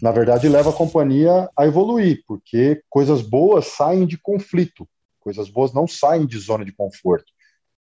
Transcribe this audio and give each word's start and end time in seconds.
na 0.00 0.10
verdade, 0.10 0.48
leva 0.48 0.70
a 0.70 0.72
companhia 0.72 1.48
a 1.56 1.66
evoluir, 1.66 2.22
porque 2.26 2.80
coisas 2.88 3.20
boas 3.20 3.66
saem 3.66 4.06
de 4.06 4.16
conflito, 4.16 4.88
coisas 5.20 5.50
boas 5.50 5.72
não 5.74 5.86
saem 5.86 6.26
de 6.26 6.38
zona 6.38 6.64
de 6.64 6.72
conforto. 6.72 7.32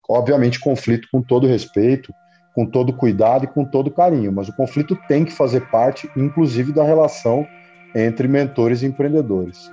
Obviamente, 0.08 0.60
conflito 0.60 1.08
com 1.12 1.22
todo 1.22 1.48
respeito, 1.48 2.12
com 2.54 2.66
todo 2.66 2.92
cuidado 2.92 3.46
e 3.46 3.48
com 3.48 3.64
todo 3.64 3.92
carinho, 3.92 4.32
mas 4.32 4.50
o 4.50 4.56
conflito 4.56 4.98
tem 5.08 5.24
que 5.24 5.32
fazer 5.32 5.70
parte, 5.70 6.10
inclusive, 6.18 6.74
da 6.74 6.84
relação 6.84 7.48
entre 7.96 8.28
mentores 8.28 8.82
e 8.82 8.88
empreendedores. 8.88 9.70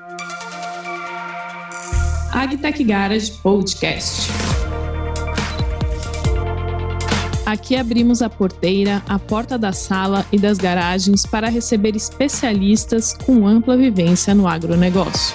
Agtech 2.32 2.84
Garage 2.84 3.32
Podcast. 3.42 4.45
Aqui 7.46 7.76
abrimos 7.76 8.22
a 8.22 8.28
porteira, 8.28 9.00
a 9.08 9.20
porta 9.20 9.56
da 9.56 9.72
sala 9.72 10.26
e 10.32 10.36
das 10.36 10.58
garagens 10.58 11.24
para 11.24 11.48
receber 11.48 11.94
especialistas 11.94 13.14
com 13.14 13.46
ampla 13.46 13.76
vivência 13.76 14.34
no 14.34 14.48
agronegócio. 14.48 15.32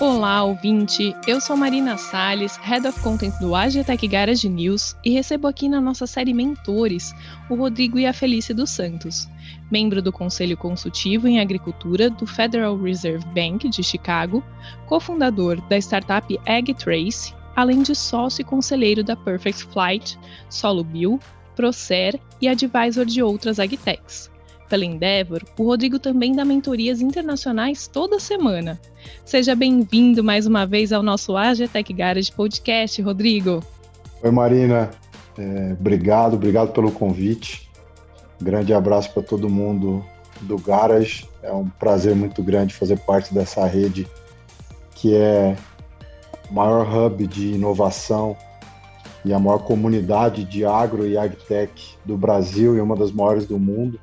Olá, 0.00 0.42
ouvinte! 0.44 1.14
Eu 1.26 1.42
sou 1.42 1.54
Marina 1.54 1.98
Salles, 1.98 2.56
Head 2.62 2.88
of 2.88 2.98
Content 3.00 3.34
do 3.40 3.54
Agitech 3.54 4.08
Garage 4.08 4.48
News 4.48 4.96
e 5.04 5.10
recebo 5.10 5.46
aqui 5.46 5.68
na 5.68 5.80
nossa 5.80 6.06
série 6.06 6.32
Mentores 6.32 7.14
o 7.50 7.54
Rodrigo 7.54 7.98
e 7.98 8.06
a 8.06 8.14
Felice 8.14 8.54
dos 8.54 8.70
Santos 8.70 9.28
membro 9.70 10.00
do 10.00 10.12
Conselho 10.12 10.56
Consultivo 10.56 11.28
em 11.28 11.40
Agricultura 11.40 12.10
do 12.10 12.26
Federal 12.26 12.76
Reserve 12.76 13.24
Bank 13.34 13.68
de 13.68 13.82
Chicago, 13.82 14.42
cofundador 14.86 15.60
da 15.68 15.76
startup 15.78 16.38
Egg 16.46 16.74
Trace, 16.74 17.34
além 17.54 17.82
de 17.82 17.94
sócio 17.94 18.42
e 18.42 18.44
conselheiro 18.44 19.02
da 19.02 19.16
Perfect 19.16 19.66
Flight, 19.66 20.18
Solo 20.48 20.84
Bill, 20.84 21.18
Procer 21.56 22.20
e 22.40 22.46
advisor 22.46 23.04
de 23.04 23.22
outras 23.22 23.58
agtechs. 23.58 24.30
Pela 24.68 24.84
Endeavor, 24.84 25.42
o 25.58 25.64
Rodrigo 25.64 25.98
também 25.98 26.36
dá 26.36 26.44
mentorias 26.44 27.00
internacionais 27.00 27.88
toda 27.88 28.20
semana. 28.20 28.78
Seja 29.24 29.54
bem-vindo 29.54 30.22
mais 30.22 30.46
uma 30.46 30.66
vez 30.66 30.92
ao 30.92 31.02
nosso 31.02 31.36
AGTech 31.36 31.92
Garage 31.92 32.30
Podcast, 32.30 33.00
Rodrigo. 33.00 33.64
Oi, 34.22 34.30
Marina. 34.30 34.90
É, 35.38 35.72
obrigado, 35.72 36.34
obrigado 36.34 36.72
pelo 36.72 36.92
convite. 36.92 37.67
Grande 38.40 38.72
abraço 38.72 39.12
para 39.12 39.22
todo 39.22 39.48
mundo 39.48 40.04
do 40.42 40.56
Garage. 40.58 41.28
É 41.42 41.52
um 41.52 41.68
prazer 41.68 42.14
muito 42.14 42.42
grande 42.42 42.74
fazer 42.74 42.98
parte 43.00 43.34
dessa 43.34 43.66
rede 43.66 44.06
que 44.94 45.14
é 45.14 45.56
o 46.50 46.54
maior 46.54 46.86
hub 46.92 47.26
de 47.26 47.52
inovação 47.52 48.36
e 49.24 49.32
a 49.32 49.38
maior 49.38 49.58
comunidade 49.58 50.44
de 50.44 50.64
agro 50.64 51.06
e 51.06 51.16
agtech 51.16 51.96
do 52.04 52.16
Brasil 52.16 52.76
e 52.76 52.80
uma 52.80 52.96
das 52.96 53.12
maiores 53.12 53.46
do 53.46 53.58
mundo. 53.58 54.00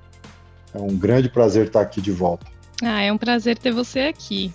É 0.74 0.78
um 0.80 0.96
grande 0.96 1.30
prazer 1.30 1.68
estar 1.68 1.82
aqui 1.82 2.02
de 2.02 2.12
volta. 2.12 2.46
Ah, 2.82 3.02
é 3.02 3.12
um 3.12 3.18
prazer 3.18 3.58
ter 3.58 3.72
você 3.72 4.02
aqui. 4.02 4.54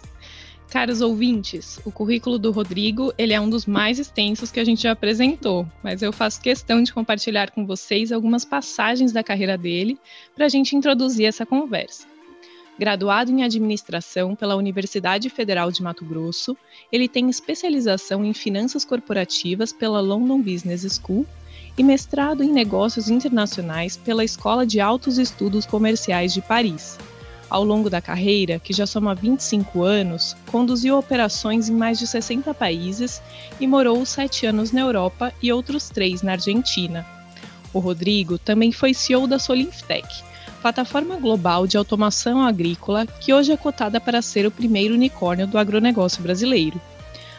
Caros 0.71 1.01
ouvintes, 1.01 1.81
o 1.85 1.91
currículo 1.91 2.39
do 2.39 2.53
Rodrigo 2.53 3.13
ele 3.19 3.33
é 3.33 3.41
um 3.41 3.51
dos 3.51 3.67
mais 3.67 3.99
extensos 3.99 4.53
que 4.53 4.61
a 4.61 4.65
gente 4.65 4.85
já 4.85 4.93
apresentou, 4.93 5.67
mas 5.83 6.01
eu 6.01 6.13
faço 6.13 6.41
questão 6.41 6.81
de 6.81 6.93
compartilhar 6.93 7.51
com 7.51 7.67
vocês 7.67 8.13
algumas 8.13 8.45
passagens 8.45 9.11
da 9.11 9.25
carreira 9.25 9.59
dele 9.59 9.99
para 10.33 10.47
a 10.47 10.49
gente 10.49 10.77
introduzir 10.77 11.27
essa 11.27 11.45
conversa. 11.45 12.07
Graduado 12.79 13.33
em 13.33 13.43
administração 13.43 14.37
pela 14.37 14.55
Universidade 14.55 15.29
Federal 15.29 15.73
de 15.73 15.83
Mato 15.83 16.05
Grosso, 16.05 16.57
ele 16.93 17.09
tem 17.09 17.29
especialização 17.29 18.25
em 18.25 18.33
finanças 18.33 18.85
corporativas 18.85 19.73
pela 19.73 20.01
London 20.01 20.41
Business 20.41 21.01
School 21.05 21.27
e 21.77 21.83
mestrado 21.83 22.45
em 22.45 22.53
negócios 22.53 23.11
internacionais 23.11 23.97
pela 23.97 24.25
Escola 24.25 24.65
de 24.65 24.79
Altos 24.81 25.19
Estudos 25.19 25.67
Comerciais 25.67 26.33
de 26.33 26.41
Paris. 26.41 26.97
Ao 27.51 27.65
longo 27.65 27.91
da 27.91 28.01
carreira, 28.01 28.61
que 28.61 28.73
já 28.73 28.87
soma 28.87 29.13
25 29.13 29.83
anos, 29.83 30.37
conduziu 30.53 30.97
operações 30.97 31.69
em 31.69 31.75
mais 31.75 31.99
de 31.99 32.07
60 32.07 32.55
países 32.55 33.21
e 33.59 33.67
morou 33.67 34.07
sete 34.07 34.47
anos 34.47 34.71
na 34.71 34.83
Europa 34.83 35.35
e 35.43 35.53
outros 35.53 35.89
três 35.89 36.23
na 36.23 36.33
Argentina. 36.33 37.05
O 37.75 37.81
Rodrigo 37.81 38.39
também 38.39 38.71
foi 38.71 38.95
CEO 38.95 39.27
da 39.27 39.39
Solinftec, 39.39 40.07
plataforma 40.63 41.17
global 41.17 41.67
de 41.67 41.77
automação 41.77 42.41
agrícola 42.41 43.05
que 43.05 43.35
hoje 43.35 43.51
é 43.51 43.57
cotada 43.57 44.01
para 44.01 44.23
ser 44.23 44.47
o 44.47 44.51
primeiro 44.51 44.95
unicórnio 44.95 45.49
do 45.49 45.59
agronegócio 45.59 46.23
brasileiro. 46.23 46.81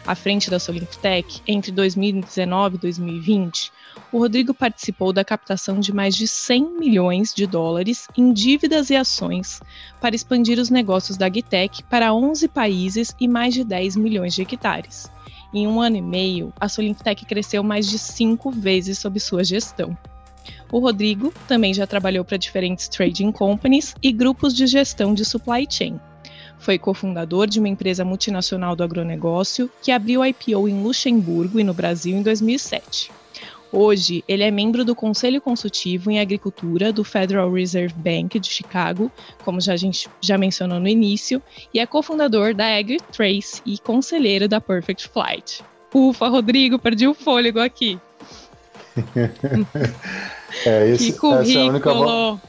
À 0.04 0.16
frente 0.16 0.50
da 0.50 0.58
Solinftec, 0.58 1.40
entre 1.46 1.70
2019 1.70 2.74
e 2.74 2.78
2020, 2.78 3.70
o 4.10 4.18
Rodrigo 4.18 4.52
participou 4.52 5.12
da 5.12 5.24
captação 5.24 5.78
de 5.78 5.92
mais 5.92 6.16
de 6.16 6.26
100 6.26 6.78
milhões 6.78 7.32
de 7.32 7.46
dólares 7.46 8.08
em 8.16 8.32
dívidas 8.32 8.90
e 8.90 8.96
ações 8.96 9.60
para 10.00 10.16
expandir 10.16 10.58
os 10.58 10.70
negócios 10.70 11.16
da 11.16 11.26
Agtech 11.26 11.84
para 11.84 12.12
11 12.12 12.48
países 12.48 13.14
e 13.20 13.28
mais 13.28 13.54
de 13.54 13.62
10 13.62 13.94
milhões 13.94 14.34
de 14.34 14.42
hectares. 14.42 15.08
Em 15.54 15.68
um 15.68 15.80
ano 15.80 15.96
e 15.96 16.02
meio, 16.02 16.52
a 16.58 16.68
Solintech 16.68 17.24
cresceu 17.24 17.62
mais 17.62 17.88
de 17.88 17.98
cinco 17.98 18.50
vezes 18.50 18.98
sob 18.98 19.20
sua 19.20 19.44
gestão. 19.44 19.96
O 20.72 20.80
Rodrigo 20.80 21.32
também 21.46 21.72
já 21.72 21.86
trabalhou 21.86 22.24
para 22.24 22.36
diferentes 22.36 22.88
trading 22.88 23.30
companies 23.30 23.94
e 24.02 24.10
grupos 24.10 24.52
de 24.52 24.66
gestão 24.66 25.14
de 25.14 25.24
supply 25.24 25.64
chain. 25.70 26.00
Foi 26.62 26.78
cofundador 26.78 27.48
de 27.48 27.58
uma 27.58 27.68
empresa 27.68 28.04
multinacional 28.04 28.76
do 28.76 28.84
agronegócio 28.84 29.68
que 29.82 29.90
abriu 29.90 30.24
IPO 30.24 30.68
em 30.68 30.80
Luxemburgo 30.80 31.58
e 31.58 31.64
no 31.64 31.74
Brasil 31.74 32.16
em 32.16 32.22
2007. 32.22 33.10
Hoje, 33.72 34.22
ele 34.28 34.44
é 34.44 34.50
membro 34.50 34.84
do 34.84 34.94
Conselho 34.94 35.40
Consultivo 35.40 36.08
em 36.08 36.20
Agricultura 36.20 36.92
do 36.92 37.02
Federal 37.02 37.52
Reserve 37.52 37.94
Bank 37.96 38.38
de 38.38 38.48
Chicago, 38.48 39.10
como 39.44 39.60
já 39.60 39.72
a 39.72 39.76
gente 39.76 40.08
já 40.20 40.38
mencionou 40.38 40.78
no 40.78 40.86
início, 40.86 41.42
e 41.74 41.80
é 41.80 41.86
cofundador 41.86 42.54
da 42.54 42.78
Agri 42.78 43.00
Trace 43.10 43.60
e 43.66 43.76
conselheiro 43.78 44.46
da 44.46 44.60
Perfect 44.60 45.08
Flight. 45.08 45.64
Ufa, 45.92 46.28
Rodrigo, 46.28 46.78
perdi 46.78 47.08
o 47.08 47.14
fôlego 47.14 47.58
aqui. 47.58 47.98
é, 50.64 50.90
esse, 50.90 51.12
que 51.12 51.18
currículo! 51.18 52.40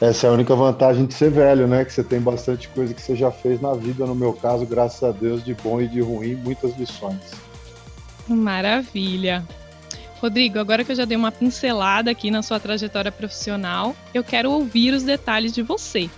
Essa 0.00 0.26
é, 0.26 0.30
a 0.30 0.32
única, 0.32 0.54
vantagem 0.54 1.06
de 1.06 1.14
ser 1.14 1.30
velho, 1.30 1.66
né? 1.66 1.84
Que 1.84 1.92
você 1.92 2.04
tem 2.04 2.20
bastante 2.20 2.68
coisa 2.68 2.92
que 2.92 3.00
você 3.00 3.16
já 3.16 3.30
fez 3.30 3.60
na 3.60 3.72
vida. 3.72 4.04
No 4.04 4.14
meu 4.14 4.32
caso, 4.32 4.66
graças 4.66 5.02
a 5.02 5.10
Deus, 5.10 5.42
de 5.42 5.54
bom 5.54 5.80
e 5.80 5.88
de 5.88 6.00
ruim, 6.00 6.34
muitas 6.34 6.76
lições. 6.76 7.20
Maravilha. 8.28 9.42
Rodrigo, 10.20 10.58
agora 10.58 10.84
que 10.84 10.92
eu 10.92 10.96
já 10.96 11.04
dei 11.04 11.16
uma 11.16 11.32
pincelada 11.32 12.10
aqui 12.10 12.30
na 12.30 12.42
sua 12.42 12.58
trajetória 12.58 13.12
profissional, 13.12 13.94
eu 14.12 14.24
quero 14.24 14.50
ouvir 14.50 14.92
os 14.92 15.02
detalhes 15.02 15.52
de 15.52 15.62
você. 15.62 16.10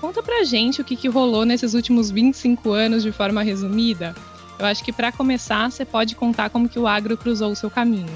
Conta 0.00 0.22
pra 0.22 0.44
gente 0.44 0.80
o 0.80 0.84
que, 0.84 0.96
que 0.96 1.08
rolou 1.08 1.44
nesses 1.44 1.74
últimos 1.74 2.10
25 2.10 2.70
anos 2.70 3.02
de 3.02 3.12
forma 3.12 3.42
resumida. 3.42 4.14
Eu 4.58 4.66
acho 4.66 4.84
que 4.84 4.92
para 4.92 5.12
começar, 5.12 5.70
você 5.70 5.84
pode 5.84 6.14
contar 6.16 6.50
como 6.50 6.68
que 6.68 6.78
o 6.78 6.86
agro 6.86 7.16
cruzou 7.16 7.52
o 7.52 7.56
seu 7.56 7.70
caminho. 7.70 8.12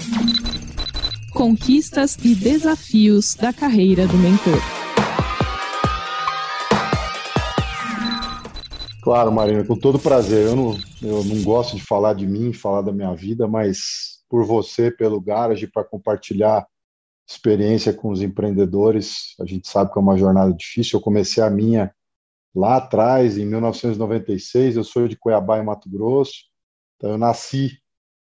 Conquistas 1.31 2.17
e 2.23 2.35
desafios 2.35 3.35
da 3.35 3.53
carreira 3.53 4.07
do 4.07 4.17
mentor. 4.17 4.86
Claro, 9.07 9.31
Marina, 9.31 9.63
com 9.63 9.79
todo 9.79 9.97
prazer. 9.97 10.47
Eu 10.47 10.55
não, 10.57 10.77
eu 11.01 11.23
não 11.23 11.41
gosto 11.41 11.77
de 11.77 11.81
falar 11.81 12.13
de 12.13 12.27
mim, 12.27 12.51
falar 12.51 12.81
da 12.81 12.91
minha 12.91 13.15
vida, 13.15 13.47
mas 13.47 14.21
por 14.27 14.43
você, 14.43 14.91
pelo 14.91 15.21
Garage, 15.21 15.65
para 15.65 15.85
compartilhar 15.85 16.67
experiência 17.25 17.93
com 17.93 18.09
os 18.09 18.21
empreendedores. 18.21 19.33
A 19.39 19.45
gente 19.45 19.65
sabe 19.65 19.93
que 19.93 19.97
é 19.97 20.01
uma 20.01 20.17
jornada 20.17 20.53
difícil. 20.53 20.99
Eu 20.99 21.01
comecei 21.01 21.41
a 21.41 21.49
minha 21.49 21.95
lá 22.53 22.75
atrás, 22.75 23.37
em 23.37 23.45
1996. 23.45 24.75
Eu 24.75 24.83
sou 24.83 25.07
de 25.07 25.15
Cuiabá, 25.15 25.57
em 25.57 25.63
Mato 25.63 25.89
Grosso. 25.89 26.43
Então, 26.97 27.11
eu 27.11 27.17
nasci 27.17 27.79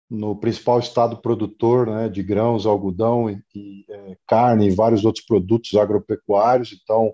no 0.10 0.36
principal 0.36 0.80
estado 0.80 1.22
produtor 1.22 1.86
né, 1.86 2.10
de 2.10 2.24
grãos, 2.24 2.66
algodão 2.66 3.30
e, 3.30 3.40
e 3.54 3.86
é, 3.88 4.18
carne 4.26 4.66
e 4.66 4.76
vários 4.76 5.06
outros 5.06 5.24
produtos 5.24 5.76
agropecuários. 5.76 6.74
Então, 6.74 7.14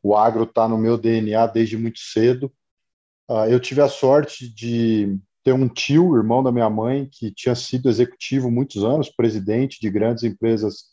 o 0.00 0.14
agro 0.14 0.44
está 0.44 0.68
no 0.68 0.78
meu 0.78 0.96
DNA 0.96 1.44
desde 1.48 1.76
muito 1.76 1.98
cedo. 1.98 2.52
Uh, 3.30 3.46
eu 3.48 3.60
tive 3.60 3.80
a 3.80 3.88
sorte 3.88 4.52
de 4.52 5.16
ter 5.44 5.52
um 5.52 5.68
tio, 5.68 6.16
irmão 6.16 6.42
da 6.42 6.50
minha 6.50 6.68
mãe, 6.68 7.08
que 7.12 7.30
tinha 7.30 7.54
sido 7.54 7.88
executivo 7.88 8.50
muitos 8.50 8.82
anos, 8.82 9.08
presidente 9.08 9.80
de 9.80 9.88
grandes 9.88 10.24
empresas 10.24 10.86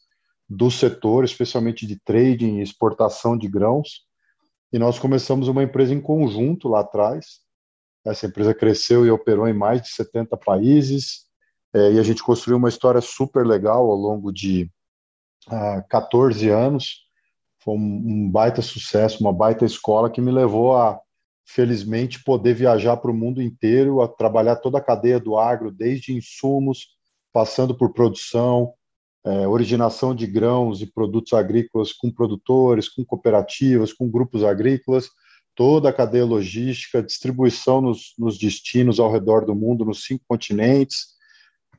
do 0.48 0.70
setor, 0.70 1.26
especialmente 1.26 1.88
de 1.88 2.00
trading 2.00 2.60
e 2.60 2.62
exportação 2.62 3.36
de 3.36 3.48
grãos. 3.48 4.06
E 4.72 4.78
nós 4.78 5.00
começamos 5.00 5.48
uma 5.48 5.64
empresa 5.64 5.96
em 5.96 6.00
conjunto 6.00 6.70
lá 6.70 6.82
atrás. 6.82 7.40
Essa 8.06 8.28
empresa 8.28 8.54
cresceu 8.54 9.04
e 9.04 9.10
operou 9.10 9.48
em 9.48 9.54
mais 9.54 9.82
de 9.82 9.90
70 9.90 10.38
países. 10.38 11.26
É, 11.74 11.94
e 11.94 12.00
a 12.00 12.04
gente 12.04 12.22
construiu 12.22 12.58
uma 12.60 12.70
história 12.70 13.02
super 13.02 13.48
legal 13.48 13.90
ao 13.90 13.98
longo 13.98 14.32
de 14.32 14.70
ah, 15.48 15.84
14 15.90 16.48
anos. 16.50 17.04
Foi 17.64 17.74
um, 17.74 17.80
um 17.80 18.30
baita 18.30 18.62
sucesso, 18.62 19.22
uma 19.22 19.34
baita 19.34 19.66
escola 19.66 20.12
que 20.12 20.22
me 20.22 20.32
levou 20.32 20.78
a 20.78 21.02
felizmente, 21.48 22.24
poder 22.24 22.54
viajar 22.54 22.98
para 22.98 23.10
o 23.10 23.14
mundo 23.14 23.42
inteiro, 23.42 24.02
a 24.02 24.08
trabalhar 24.08 24.58
toda 24.58 24.78
a 24.78 24.84
cadeia 24.84 25.20
do 25.20 25.38
agro, 25.38 25.72
desde 25.72 26.14
insumos, 26.14 26.90
passando 27.32 27.74
por 27.74 27.94
produção, 27.94 28.74
é, 29.26 29.48
originação 29.48 30.14
de 30.14 30.28
grãos 30.28 30.82
e 30.82 30.86
produtos 30.86 31.34
agrícolas 31.34 31.94
com 31.94 32.12
produtores, 32.12 32.90
com 32.90 33.04
cooperativas, 33.04 33.94
com 33.94 34.10
grupos 34.10 34.44
agrícolas, 34.44 35.10
toda 35.56 35.90
a 35.90 35.94
cadeia 35.94 36.26
logística, 36.26 37.02
distribuição 37.02 37.82
nos, 37.82 38.14
nos 38.18 38.38
destinos 38.38 39.00
ao 39.00 39.12
redor 39.12 39.46
do 39.46 39.56
mundo, 39.56 39.86
nos 39.86 40.04
cinco 40.04 40.24
continentes. 40.28 41.16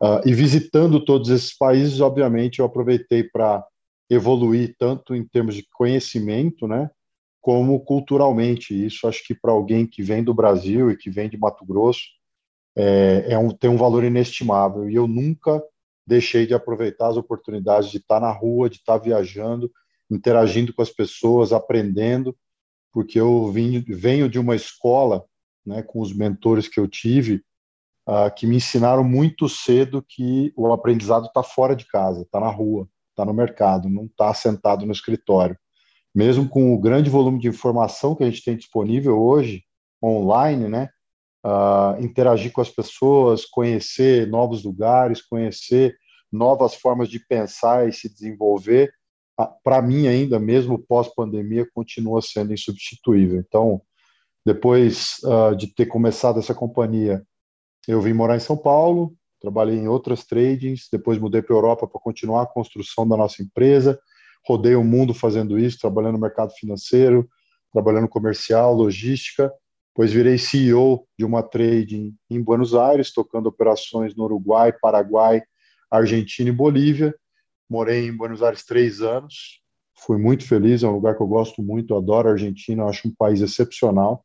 Uh, 0.03 0.27
e 0.27 0.33
visitando 0.33 1.05
todos 1.05 1.29
esses 1.29 1.57
países, 1.57 2.01
obviamente, 2.01 2.61
eu 2.61 2.65
aproveitei 2.65 3.23
para 3.23 3.65
evoluir 4.09 4.75
tanto 4.79 5.15
em 5.15 5.25
termos 5.25 5.55
de 5.55 5.67
conhecimento, 5.73 6.67
né, 6.67 6.91
como 7.49 7.81
culturalmente. 7.81 8.75
Isso 8.85 9.09
acho 9.09 9.25
que 9.27 9.35
para 9.35 9.51
alguém 9.51 9.87
que 9.87 10.03
vem 10.03 10.23
do 10.23 10.35
Brasil 10.35 10.91
e 10.91 10.97
que 10.99 11.09
vem 11.09 11.31
de 11.31 11.39
Mato 11.39 11.65
Grosso 11.65 12.03
é, 12.77 13.29
é 13.31 13.39
um, 13.39 13.49
tem 13.49 13.71
um 13.71 13.79
valor 13.79 14.05
inestimável. 14.05 14.87
E 14.87 14.95
eu 14.95 15.09
nunca 15.09 15.63
deixei 16.07 16.47
de 16.47 16.53
aproveitar 16.53 17.09
as 17.09 17.17
oportunidades 17.17 17.91
de 17.91 17.97
estar 17.97 18.21
na 18.21 18.31
rua, 18.31 18.69
de 18.69 18.77
estar 18.77 18.99
viajando, 18.99 19.73
interagindo 20.11 20.75
com 20.75 20.83
as 20.83 20.91
pessoas, 20.91 21.51
aprendendo, 21.51 22.37
porque 22.93 23.19
eu 23.19 23.51
vim, 23.51 23.81
venho 23.81 24.29
de 24.29 24.39
uma 24.39 24.55
escola, 24.55 25.25
né, 25.65 25.83
com 25.83 26.03
os 26.03 26.15
mentores 26.15 26.69
que 26.69 26.79
eu 26.79 26.87
tive, 26.87 27.43
uh, 28.07 28.31
que 28.37 28.47
me 28.47 28.57
ensinaram 28.57 29.03
muito 29.03 29.49
cedo 29.49 30.05
que 30.07 30.53
o 30.55 30.71
aprendizado 30.71 31.29
está 31.29 31.43
fora 31.43 31.75
de 31.75 31.87
casa, 31.87 32.21
está 32.21 32.39
na 32.41 32.51
rua 32.51 32.87
está 33.19 33.25
no 33.25 33.35
mercado, 33.35 33.89
não 33.89 34.05
está 34.05 34.33
sentado 34.33 34.87
no 34.87 34.93
escritório. 34.93 35.59
Mesmo 36.19 36.49
com 36.49 36.75
o 36.75 36.79
grande 36.81 37.09
volume 37.09 37.39
de 37.39 37.47
informação 37.47 38.13
que 38.13 38.25
a 38.25 38.27
gente 38.29 38.43
tem 38.43 38.57
disponível 38.57 39.23
hoje, 39.23 39.63
online, 40.03 40.67
né? 40.67 40.89
Uh, 41.47 42.03
interagir 42.05 42.51
com 42.51 42.61
as 42.61 42.69
pessoas, 42.69 43.45
conhecer 43.45 44.27
novos 44.27 44.65
lugares, 44.65 45.23
conhecer 45.23 45.97
novas 46.33 46.75
formas 46.75 47.09
de 47.09 47.25
pensar 47.25 47.89
e 47.89 47.93
se 47.93 48.13
desenvolver, 48.13 48.93
uh, 49.41 49.47
para 49.63 49.81
mim 49.81 50.09
ainda, 50.09 50.41
mesmo 50.41 50.85
pós-pandemia, 50.89 51.65
continua 51.73 52.21
sendo 52.21 52.53
insubstituível. 52.53 53.39
Então, 53.39 53.81
depois 54.45 55.19
uh, 55.23 55.55
de 55.55 55.73
ter 55.73 55.87
começado 55.87 56.41
essa 56.41 56.53
companhia, 56.53 57.23
eu 57.87 58.01
vim 58.01 58.13
morar 58.13 58.35
em 58.35 58.41
São 58.41 58.57
Paulo, 58.57 59.15
trabalhei 59.41 59.77
em 59.77 59.87
outras 59.87 60.25
tradings, 60.25 60.89
depois 60.91 61.17
mudei 61.17 61.43
para 61.43 61.55
a 61.55 61.59
Europa 61.59 61.87
para 61.87 62.01
continuar 62.01 62.43
a 62.43 62.47
construção 62.47 63.07
da 63.07 63.17
nossa 63.17 63.41
empresa, 63.41 64.01
rodei 64.47 64.75
o 64.75 64.85
mundo 64.85 65.13
fazendo 65.15 65.59
isso, 65.59 65.79
trabalhando 65.79 66.15
no 66.15 66.21
mercado 66.21 66.53
financeiro, 66.53 67.29
trabalhando 67.73 68.09
comercial, 68.09 68.75
logística, 68.75 69.53
depois 69.99 70.13
virei 70.13 70.39
CEO 70.39 71.05
de 71.19 71.25
uma 71.25 71.43
trading 71.43 72.15
em 72.31 72.41
Buenos 72.41 72.73
Aires, 72.73 73.13
tocando 73.13 73.49
operações 73.49 74.15
no 74.15 74.25
Uruguai, 74.25 74.73
Paraguai, 74.73 75.43
Argentina 75.91 76.49
e 76.49 76.53
Bolívia. 76.53 77.13
Morei 77.69 78.07
em 78.07 78.17
Buenos 78.17 78.41
Aires 78.41 78.65
três 78.65 79.01
anos, 79.01 79.61
fui 79.97 80.17
muito 80.17 80.47
feliz, 80.47 80.85
é 80.85 80.89
um 80.89 80.93
lugar 80.93 81.17
que 81.17 81.23
eu 81.23 81.27
gosto 81.27 81.63
muito, 81.63 81.97
adoro 81.97 82.29
a 82.29 82.33
Argentina, 82.33 82.85
acho 82.85 83.09
um 83.09 83.15
país 83.19 83.41
excepcional. 83.41 84.25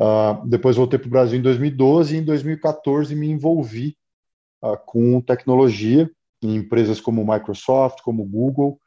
Uh, 0.00 0.44
depois 0.48 0.74
voltei 0.74 0.98
para 0.98 1.06
o 1.06 1.10
Brasil 1.10 1.38
em 1.38 1.42
2012 1.42 2.16
e 2.16 2.18
em 2.18 2.24
2014 2.24 3.14
me 3.14 3.28
envolvi 3.28 3.96
uh, 4.60 4.76
com 4.86 5.20
tecnologia 5.20 6.10
em 6.42 6.56
empresas 6.56 7.00
como 7.00 7.24
Microsoft, 7.24 8.00
como 8.02 8.24
Google, 8.24 8.80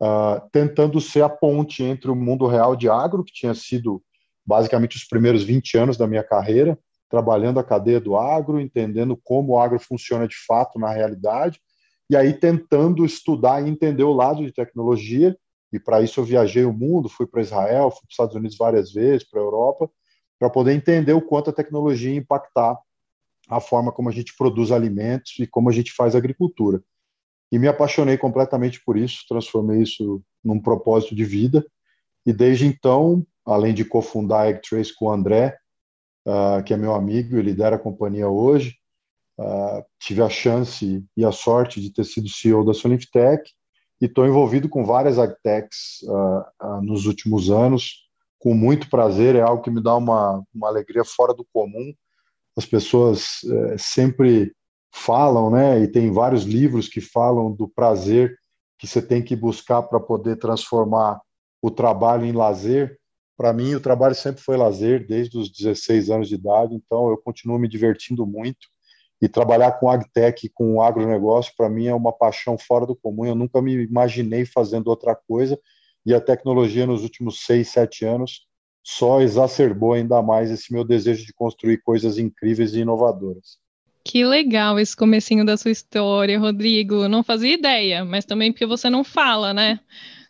uh, 0.00 0.40
tentando 0.52 1.00
ser 1.00 1.22
a 1.22 1.28
ponte 1.28 1.82
entre 1.82 2.10
o 2.10 2.16
mundo 2.16 2.46
real 2.46 2.76
de 2.76 2.88
agro, 2.88 3.24
que 3.24 3.32
tinha 3.32 3.54
sido 3.54 4.02
basicamente 4.44 4.96
os 4.96 5.04
primeiros 5.04 5.42
20 5.42 5.76
anos 5.78 5.96
da 5.96 6.06
minha 6.06 6.22
carreira, 6.22 6.78
trabalhando 7.08 7.60
a 7.60 7.64
cadeia 7.64 8.00
do 8.00 8.16
agro, 8.16 8.60
entendendo 8.60 9.18
como 9.22 9.52
o 9.52 9.58
agro 9.58 9.78
funciona 9.78 10.26
de 10.26 10.36
fato 10.46 10.78
na 10.78 10.90
realidade, 10.90 11.60
e 12.08 12.16
aí 12.16 12.32
tentando 12.32 13.04
estudar 13.04 13.64
e 13.64 13.68
entender 13.68 14.04
o 14.04 14.12
lado 14.12 14.44
de 14.44 14.52
tecnologia, 14.52 15.36
e 15.72 15.80
para 15.80 16.00
isso 16.00 16.20
eu 16.20 16.24
viajei 16.24 16.64
o 16.64 16.72
mundo, 16.72 17.08
fui 17.08 17.26
para 17.26 17.42
Israel, 17.42 17.90
fui 17.90 18.00
para 18.00 18.08
os 18.08 18.12
Estados 18.12 18.36
Unidos 18.36 18.56
várias 18.56 18.92
vezes, 18.92 19.28
para 19.28 19.40
a 19.40 19.44
Europa, 19.44 19.90
para 20.38 20.50
poder 20.50 20.72
entender 20.72 21.12
o 21.12 21.20
quanto 21.20 21.50
a 21.50 21.52
tecnologia 21.52 22.10
ia 22.10 22.18
impactar 22.18 22.78
a 23.48 23.60
forma 23.60 23.92
como 23.92 24.08
a 24.08 24.12
gente 24.12 24.36
produz 24.36 24.70
alimentos 24.70 25.34
e 25.38 25.46
como 25.46 25.68
a 25.68 25.72
gente 25.72 25.92
faz 25.92 26.14
agricultura. 26.14 26.82
E 27.50 27.58
me 27.58 27.68
apaixonei 27.68 28.18
completamente 28.18 28.82
por 28.84 28.96
isso, 28.96 29.24
transformei 29.28 29.82
isso 29.82 30.22
num 30.44 30.60
propósito 30.60 31.14
de 31.14 31.24
vida. 31.24 31.64
E 32.24 32.32
desde 32.32 32.66
então, 32.66 33.24
além 33.44 33.72
de 33.72 33.84
cofundar 33.84 34.48
a 34.48 34.58
Trace 34.58 34.94
com 34.94 35.06
o 35.06 35.12
André, 35.12 35.56
uh, 36.26 36.62
que 36.64 36.74
é 36.74 36.76
meu 36.76 36.94
amigo 36.94 37.38
e 37.38 37.42
lidera 37.42 37.76
a 37.76 37.78
companhia 37.78 38.28
hoje, 38.28 38.74
uh, 39.38 39.84
tive 40.00 40.22
a 40.22 40.28
chance 40.28 41.04
e 41.16 41.24
a 41.24 41.30
sorte 41.30 41.80
de 41.80 41.92
ter 41.92 42.04
sido 42.04 42.28
CEO 42.28 42.64
da 42.64 42.74
Sonifitec 42.74 43.48
e 44.00 44.06
estou 44.06 44.26
envolvido 44.26 44.68
com 44.68 44.84
várias 44.84 45.18
agtechs 45.18 46.02
uh, 46.02 46.82
nos 46.82 47.06
últimos 47.06 47.50
anos, 47.50 48.06
com 48.38 48.54
muito 48.54 48.90
prazer, 48.90 49.36
é 49.36 49.40
algo 49.40 49.62
que 49.62 49.70
me 49.70 49.82
dá 49.82 49.96
uma, 49.96 50.42
uma 50.52 50.68
alegria 50.68 51.04
fora 51.04 51.32
do 51.32 51.46
comum 51.52 51.94
as 52.56 52.64
pessoas 52.64 53.40
é, 53.44 53.78
sempre 53.78 54.52
falam, 54.92 55.50
né? 55.50 55.80
E 55.80 55.88
tem 55.88 56.10
vários 56.10 56.44
livros 56.44 56.88
que 56.88 57.00
falam 57.00 57.52
do 57.52 57.68
prazer 57.68 58.36
que 58.78 58.86
você 58.86 59.00
tem 59.00 59.22
que 59.22 59.34
buscar 59.34 59.82
para 59.82 60.00
poder 60.00 60.36
transformar 60.36 61.20
o 61.62 61.70
trabalho 61.70 62.24
em 62.24 62.32
lazer. 62.32 62.98
Para 63.36 63.52
mim, 63.52 63.74
o 63.74 63.80
trabalho 63.80 64.14
sempre 64.14 64.42
foi 64.42 64.56
lazer, 64.56 65.06
desde 65.06 65.36
os 65.38 65.50
16 65.50 66.10
anos 66.10 66.28
de 66.28 66.34
idade, 66.34 66.74
então 66.74 67.10
eu 67.10 67.18
continuo 67.18 67.58
me 67.58 67.68
divertindo 67.68 68.26
muito. 68.26 68.68
E 69.20 69.28
trabalhar 69.28 69.72
com 69.72 69.88
agtech, 69.88 70.48
com 70.50 70.80
agronegócio, 70.82 71.52
para 71.56 71.70
mim 71.70 71.86
é 71.86 71.94
uma 71.94 72.12
paixão 72.12 72.58
fora 72.58 72.84
do 72.84 72.94
comum. 72.94 73.24
Eu 73.24 73.34
nunca 73.34 73.62
me 73.62 73.72
imaginei 73.84 74.44
fazendo 74.44 74.88
outra 74.88 75.14
coisa. 75.14 75.58
E 76.04 76.14
a 76.14 76.20
tecnologia, 76.20 76.86
nos 76.86 77.02
últimos 77.02 77.44
seis, 77.44 77.68
sete 77.68 78.04
anos, 78.04 78.46
só 78.84 79.20
exacerbou 79.20 79.94
ainda 79.94 80.22
mais 80.22 80.50
esse 80.50 80.72
meu 80.72 80.84
desejo 80.84 81.24
de 81.24 81.32
construir 81.32 81.78
coisas 81.78 82.18
incríveis 82.18 82.74
e 82.74 82.80
inovadoras. 82.80 83.58
Que 84.06 84.24
legal 84.24 84.78
esse 84.78 84.96
comecinho 84.96 85.44
da 85.44 85.56
sua 85.56 85.72
história, 85.72 86.38
Rodrigo. 86.38 87.08
Não 87.08 87.24
fazia 87.24 87.52
ideia, 87.52 88.04
mas 88.04 88.24
também 88.24 88.52
porque 88.52 88.64
você 88.64 88.88
não 88.88 89.02
fala, 89.02 89.52
né? 89.52 89.80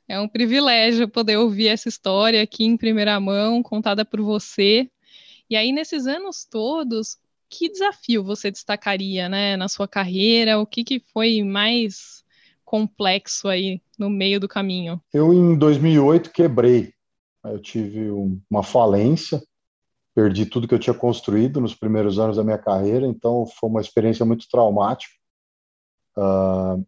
É 0.09 0.19
um 0.19 0.27
privilégio 0.27 1.07
poder 1.07 1.37
ouvir 1.37 1.69
essa 1.69 1.87
história 1.87 2.43
aqui 2.43 2.65
em 2.65 2.75
primeira 2.75 3.21
mão, 3.21 3.63
contada 3.63 4.03
por 4.03 4.23
você. 4.23 4.89
E 5.51 5.55
aí, 5.55 5.73
nesses 5.73 6.07
anos 6.07 6.47
todos, 6.51 7.19
que 7.51 7.69
desafio 7.69 8.25
você 8.25 8.51
destacaria, 8.51 9.29
né, 9.29 9.59
na 9.59 9.69
sua 9.69 9.87
carreira? 9.87 10.59
O 10.59 10.65
que, 10.65 10.83
que 10.83 11.03
foi 11.13 11.43
mais 11.43 12.25
complexo 12.65 13.47
aí 13.47 13.83
no 13.99 14.09
meio 14.09 14.41
do 14.41 14.49
caminho? 14.49 14.99
Eu, 15.13 15.35
em 15.35 15.55
2008, 15.55 16.31
quebrei 16.31 16.97
eu 17.51 17.61
tive 17.61 18.11
uma 18.51 18.63
falência, 18.63 19.43
perdi 20.17 20.47
tudo 20.47 20.67
que 20.67 20.73
eu 20.73 20.79
tinha 20.79 20.95
construído 20.95 21.61
nos 21.61 21.75
primeiros 21.75 22.19
anos 22.19 22.39
da 22.39 22.43
minha 22.43 22.57
carreira, 22.57 23.07
então 23.07 23.45
foi 23.47 23.69
uma 23.69 23.83
experiência 23.83 24.25
muito 24.25 24.49
traumática. 24.49 25.13
Uh, 26.17 26.83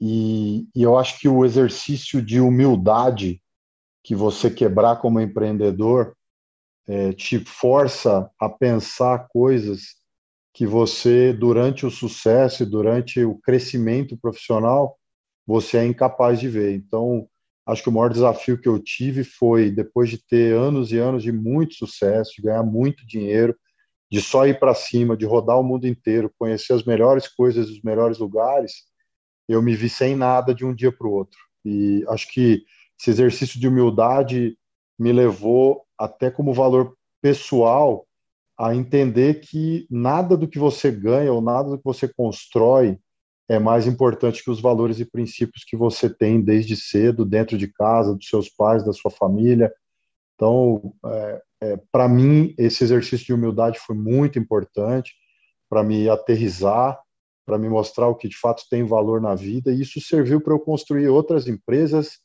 e, 0.00 0.66
e, 0.74 0.82
eu 0.82 0.98
acho 0.98 1.20
que 1.20 1.28
o 1.28 1.44
exercício 1.44 2.20
de 2.20 2.40
humildade 2.40 3.40
que 4.02 4.16
você 4.16 4.50
quebrar 4.50 4.96
como 4.96 5.20
empreendedor 5.20 6.16
é, 6.88 7.12
te 7.12 7.38
força 7.44 8.28
a 8.36 8.48
pensar 8.48 9.28
coisas 9.28 9.94
que 10.52 10.66
você, 10.66 11.32
durante 11.32 11.86
o 11.86 11.90
sucesso 11.90 12.64
e 12.64 12.66
durante 12.66 13.24
o 13.24 13.38
crescimento 13.38 14.16
profissional, 14.16 14.98
você 15.46 15.78
é 15.78 15.86
incapaz 15.86 16.40
de 16.40 16.48
ver. 16.48 16.74
Então, 16.74 17.28
acho 17.66 17.82
que 17.82 17.88
o 17.88 17.92
maior 17.92 18.10
desafio 18.10 18.58
que 18.60 18.68
eu 18.68 18.78
tive 18.78 19.24
foi, 19.24 19.70
depois 19.70 20.10
de 20.10 20.18
ter 20.18 20.54
anos 20.54 20.92
e 20.92 20.98
anos 20.98 21.22
de 21.22 21.32
muito 21.32 21.74
sucesso, 21.74 22.32
de 22.36 22.42
ganhar 22.42 22.62
muito 22.62 23.06
dinheiro, 23.06 23.56
de 24.10 24.20
só 24.20 24.46
ir 24.46 24.58
para 24.58 24.74
cima, 24.74 25.16
de 25.16 25.24
rodar 25.24 25.58
o 25.58 25.62
mundo 25.62 25.86
inteiro, 25.86 26.32
conhecer 26.38 26.72
as 26.72 26.84
melhores 26.84 27.28
coisas 27.28 27.68
dos 27.68 27.80
melhores 27.82 28.18
lugares, 28.18 28.84
eu 29.48 29.62
me 29.62 29.74
vi 29.74 29.88
sem 29.88 30.14
nada 30.14 30.54
de 30.54 30.64
um 30.64 30.74
dia 30.74 30.92
para 30.92 31.06
o 31.06 31.12
outro. 31.12 31.38
E 31.64 32.04
acho 32.08 32.30
que 32.32 32.64
esse 33.00 33.10
exercício 33.10 33.58
de 33.58 33.68
humildade 33.68 34.56
me 34.98 35.12
levou, 35.12 35.82
até 35.98 36.30
como 36.30 36.52
valor 36.52 36.96
pessoal, 37.20 38.06
a 38.58 38.74
entender 38.74 39.40
que 39.40 39.86
nada 39.90 40.36
do 40.36 40.46
que 40.46 40.58
você 40.58 40.90
ganha 40.90 41.32
ou 41.32 41.40
nada 41.40 41.70
do 41.70 41.78
que 41.78 41.84
você 41.84 42.06
constrói 42.06 42.98
é 43.52 43.58
mais 43.58 43.86
importante 43.86 44.42
que 44.42 44.50
os 44.50 44.62
valores 44.62 44.98
e 44.98 45.04
princípios 45.04 45.62
que 45.62 45.76
você 45.76 46.08
tem 46.08 46.40
desde 46.40 46.74
cedo, 46.74 47.22
dentro 47.22 47.58
de 47.58 47.68
casa, 47.68 48.14
dos 48.14 48.26
seus 48.26 48.48
pais, 48.48 48.82
da 48.82 48.94
sua 48.94 49.10
família. 49.10 49.70
Então, 50.34 50.94
é, 51.04 51.42
é, 51.60 51.80
para 51.92 52.08
mim, 52.08 52.54
esse 52.56 52.82
exercício 52.82 53.26
de 53.26 53.34
humildade 53.34 53.78
foi 53.78 53.94
muito 53.94 54.38
importante 54.38 55.12
para 55.68 55.82
me 55.82 56.08
aterrizar, 56.08 56.98
para 57.44 57.58
me 57.58 57.68
mostrar 57.68 58.08
o 58.08 58.14
que 58.14 58.26
de 58.26 58.38
fato 58.38 58.64
tem 58.70 58.84
valor 58.84 59.20
na 59.20 59.34
vida, 59.34 59.70
e 59.70 59.82
isso 59.82 60.00
serviu 60.00 60.40
para 60.40 60.54
eu 60.54 60.58
construir 60.58 61.08
outras 61.08 61.46
empresas 61.46 62.20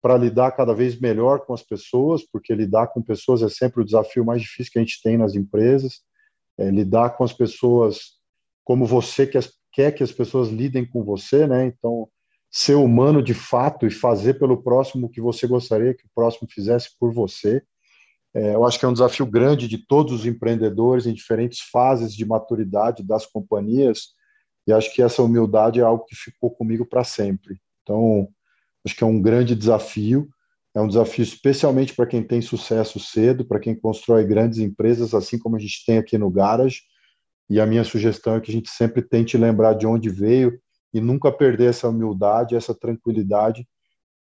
para 0.00 0.16
lidar 0.16 0.52
cada 0.52 0.72
vez 0.72 0.98
melhor 1.00 1.40
com 1.44 1.52
as 1.52 1.62
pessoas, 1.62 2.22
porque 2.22 2.54
lidar 2.54 2.86
com 2.86 3.02
pessoas 3.02 3.42
é 3.42 3.48
sempre 3.48 3.82
o 3.82 3.84
desafio 3.84 4.24
mais 4.24 4.42
difícil 4.42 4.72
que 4.72 4.78
a 4.78 4.82
gente 4.82 5.02
tem 5.02 5.18
nas 5.18 5.34
empresas. 5.34 6.02
É, 6.56 6.70
lidar 6.70 7.16
com 7.16 7.24
as 7.24 7.32
pessoas 7.32 8.16
como 8.64 8.86
você 8.86 9.26
quer, 9.26 9.42
quer 9.72 9.92
que 9.92 10.02
as 10.02 10.12
pessoas 10.12 10.48
lidem 10.48 10.84
com 10.84 11.04
você, 11.04 11.46
né? 11.46 11.66
Então, 11.66 12.08
ser 12.50 12.74
humano 12.74 13.22
de 13.22 13.34
fato 13.34 13.86
e 13.86 13.90
fazer 13.90 14.38
pelo 14.38 14.62
próximo 14.62 15.06
o 15.06 15.10
que 15.10 15.20
você 15.20 15.46
gostaria 15.46 15.94
que 15.94 16.04
o 16.04 16.10
próximo 16.14 16.48
fizesse 16.50 16.90
por 16.98 17.12
você. 17.12 17.62
É, 18.34 18.54
eu 18.54 18.64
acho 18.64 18.78
que 18.78 18.84
é 18.84 18.88
um 18.88 18.92
desafio 18.92 19.26
grande 19.26 19.68
de 19.68 19.78
todos 19.78 20.12
os 20.12 20.26
empreendedores 20.26 21.06
em 21.06 21.14
diferentes 21.14 21.60
fases 21.60 22.14
de 22.14 22.24
maturidade 22.24 23.02
das 23.02 23.26
companhias, 23.26 24.08
e 24.66 24.72
acho 24.72 24.94
que 24.94 25.02
essa 25.02 25.22
humildade 25.22 25.80
é 25.80 25.82
algo 25.82 26.04
que 26.04 26.14
ficou 26.14 26.50
comigo 26.50 26.84
para 26.84 27.02
sempre. 27.02 27.58
Então, 27.82 28.28
acho 28.84 28.94
que 28.94 29.02
é 29.02 29.06
um 29.06 29.20
grande 29.20 29.54
desafio, 29.54 30.28
é 30.74 30.80
um 30.80 30.86
desafio 30.86 31.22
especialmente 31.22 31.94
para 31.94 32.06
quem 32.06 32.22
tem 32.22 32.40
sucesso 32.42 33.00
cedo, 33.00 33.44
para 33.44 33.58
quem 33.58 33.74
constrói 33.74 34.24
grandes 34.24 34.58
empresas, 34.58 35.14
assim 35.14 35.38
como 35.38 35.56
a 35.56 35.58
gente 35.58 35.84
tem 35.86 35.96
aqui 35.98 36.18
no 36.18 36.30
Garage. 36.30 36.82
E 37.48 37.60
a 37.60 37.66
minha 37.66 37.84
sugestão 37.84 38.36
é 38.36 38.40
que 38.40 38.50
a 38.50 38.54
gente 38.54 38.70
sempre 38.70 39.02
tente 39.02 39.36
lembrar 39.38 39.74
de 39.74 39.86
onde 39.86 40.10
veio 40.10 40.58
e 40.92 41.00
nunca 41.00 41.32
perder 41.32 41.70
essa 41.70 41.88
humildade, 41.88 42.54
essa 42.56 42.74
tranquilidade 42.74 43.66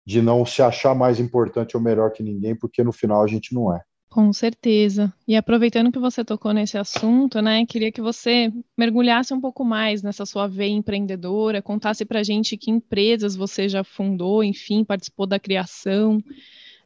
de 0.06 0.22
não 0.22 0.46
se 0.46 0.62
achar 0.62 0.94
mais 0.94 1.18
importante 1.18 1.76
ou 1.76 1.82
melhor 1.82 2.12
que 2.12 2.22
ninguém, 2.22 2.54
porque 2.54 2.84
no 2.84 2.92
final 2.92 3.22
a 3.22 3.26
gente 3.26 3.52
não 3.52 3.74
é. 3.74 3.80
Com 4.08 4.32
certeza. 4.32 5.12
E 5.26 5.36
aproveitando 5.36 5.92
que 5.92 5.98
você 5.98 6.24
tocou 6.24 6.52
nesse 6.52 6.78
assunto, 6.78 7.42
né, 7.42 7.66
queria 7.66 7.92
que 7.92 8.00
você 8.00 8.52
mergulhasse 8.78 9.34
um 9.34 9.40
pouco 9.40 9.64
mais 9.64 10.02
nessa 10.02 10.24
sua 10.24 10.46
veia 10.46 10.70
empreendedora, 10.70 11.60
contasse 11.60 12.04
para 12.04 12.22
gente 12.22 12.56
que 12.56 12.70
empresas 12.70 13.34
você 13.34 13.68
já 13.68 13.82
fundou, 13.82 14.42
enfim, 14.42 14.84
participou 14.84 15.26
da 15.26 15.40
criação. 15.40 16.22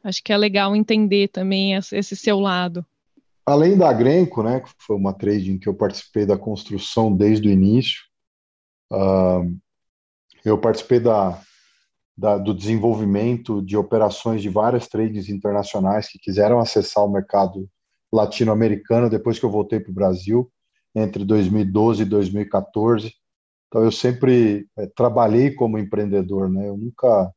Acho 0.02 0.24
que 0.24 0.32
é 0.32 0.36
legal 0.36 0.74
entender 0.74 1.28
também 1.28 1.74
esse 1.74 2.16
seu 2.16 2.40
lado. 2.40 2.84
Além 3.50 3.76
da 3.76 3.92
Grenco, 3.92 4.44
né, 4.44 4.60
que 4.60 4.70
foi 4.78 4.94
uma 4.96 5.12
trading 5.12 5.58
que 5.58 5.68
eu 5.68 5.74
participei 5.74 6.24
da 6.24 6.38
construção 6.38 7.12
desde 7.12 7.48
o 7.48 7.50
início, 7.50 8.00
uh, 8.92 9.58
eu 10.44 10.56
participei 10.56 11.00
da, 11.00 11.36
da, 12.16 12.38
do 12.38 12.54
desenvolvimento 12.54 13.60
de 13.60 13.76
operações 13.76 14.40
de 14.40 14.48
várias 14.48 14.86
trades 14.86 15.28
internacionais 15.28 16.06
que 16.06 16.16
quiseram 16.16 16.60
acessar 16.60 17.04
o 17.04 17.10
mercado 17.10 17.68
latino-americano 18.12 19.10
depois 19.10 19.36
que 19.36 19.44
eu 19.44 19.50
voltei 19.50 19.80
para 19.80 19.90
o 19.90 19.94
Brasil, 19.94 20.48
entre 20.94 21.24
2012 21.24 22.02
e 22.02 22.06
2014. 22.06 23.12
Então, 23.66 23.82
eu 23.82 23.90
sempre 23.90 24.68
é, 24.78 24.86
trabalhei 24.86 25.52
como 25.52 25.76
empreendedor, 25.76 26.48
né? 26.48 26.68
Eu 26.68 26.76
nunca, 26.76 27.32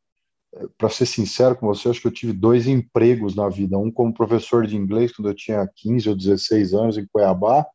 para 0.77 0.89
ser 0.89 1.05
sincero 1.05 1.55
com 1.55 1.67
você, 1.67 1.89
acho 1.89 2.01
que 2.01 2.07
eu 2.07 2.13
tive 2.13 2.33
dois 2.33 2.67
empregos 2.67 3.35
na 3.35 3.49
vida. 3.49 3.77
Um 3.77 3.91
como 3.91 4.13
professor 4.13 4.67
de 4.67 4.75
inglês, 4.75 5.11
quando 5.11 5.29
eu 5.29 5.33
tinha 5.33 5.67
15 5.75 6.09
ou 6.09 6.15
16 6.15 6.73
anos, 6.73 6.97
em 6.97 7.07
Cuiabá, 7.11 7.65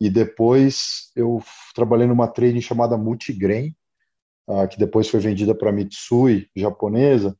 e 0.00 0.10
depois 0.10 1.12
eu 1.14 1.42
trabalhei 1.74 2.06
numa 2.06 2.26
trading 2.26 2.60
chamada 2.60 2.96
Multigrain, 2.96 3.74
uh, 4.48 4.66
que 4.66 4.76
depois 4.76 5.08
foi 5.08 5.20
vendida 5.20 5.54
para 5.54 5.70
Mitsui, 5.70 6.48
japonesa, 6.56 7.36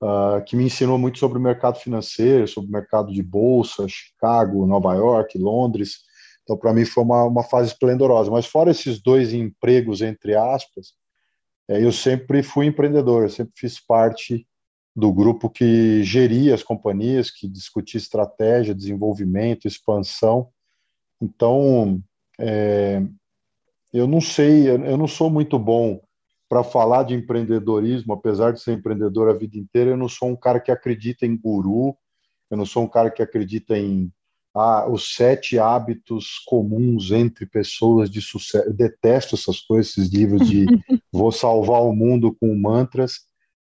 uh, 0.00 0.42
que 0.44 0.54
me 0.54 0.64
ensinou 0.64 0.96
muito 0.96 1.18
sobre 1.18 1.38
o 1.38 1.42
mercado 1.42 1.78
financeiro, 1.80 2.46
sobre 2.46 2.70
o 2.70 2.72
mercado 2.72 3.12
de 3.12 3.22
bolsa, 3.22 3.88
Chicago, 3.88 4.66
Nova 4.66 4.94
York, 4.94 5.36
Londres. 5.36 5.98
Então, 6.44 6.56
para 6.56 6.72
mim, 6.72 6.84
foi 6.84 7.02
uma, 7.02 7.24
uma 7.24 7.42
fase 7.42 7.72
esplendorosa. 7.72 8.30
Mas, 8.30 8.46
fora 8.46 8.70
esses 8.70 9.02
dois 9.02 9.32
empregos, 9.32 10.00
entre 10.00 10.36
aspas, 10.36 10.94
eu 11.78 11.92
sempre 11.92 12.42
fui 12.42 12.66
empreendedor, 12.66 13.22
eu 13.22 13.28
sempre 13.28 13.52
fiz 13.56 13.78
parte 13.78 14.46
do 14.94 15.12
grupo 15.12 15.48
que 15.48 16.02
geria 16.02 16.54
as 16.54 16.62
companhias, 16.62 17.30
que 17.30 17.48
discutia 17.48 17.98
estratégia, 17.98 18.74
desenvolvimento, 18.74 19.68
expansão. 19.68 20.48
Então, 21.20 22.02
é, 22.38 23.02
eu 23.92 24.06
não 24.06 24.20
sei, 24.20 24.68
eu 24.68 24.96
não 24.96 25.06
sou 25.06 25.30
muito 25.30 25.58
bom 25.58 26.00
para 26.48 26.64
falar 26.64 27.04
de 27.04 27.14
empreendedorismo, 27.14 28.12
apesar 28.12 28.52
de 28.52 28.60
ser 28.60 28.72
empreendedor 28.72 29.28
a 29.28 29.32
vida 29.32 29.56
inteira, 29.56 29.90
eu 29.90 29.96
não 29.96 30.08
sou 30.08 30.28
um 30.28 30.36
cara 30.36 30.58
que 30.58 30.72
acredita 30.72 31.24
em 31.24 31.36
guru, 31.36 31.96
eu 32.50 32.56
não 32.56 32.66
sou 32.66 32.82
um 32.82 32.88
cara 32.88 33.10
que 33.10 33.22
acredita 33.22 33.78
em 33.78 34.12
ah, 34.54 34.88
os 34.88 35.14
sete 35.14 35.58
hábitos 35.58 36.38
comuns 36.46 37.10
entre 37.12 37.46
pessoas 37.46 38.10
de 38.10 38.20
sucesso. 38.20 38.66
Eu 38.68 38.72
detesto 38.72 39.34
essas 39.34 39.60
coisas, 39.60 39.92
esses 39.92 40.12
livros 40.12 40.48
de 40.48 40.66
vou 41.12 41.30
salvar 41.30 41.82
o 41.82 41.94
mundo 41.94 42.36
com 42.40 42.54
mantras. 42.56 43.20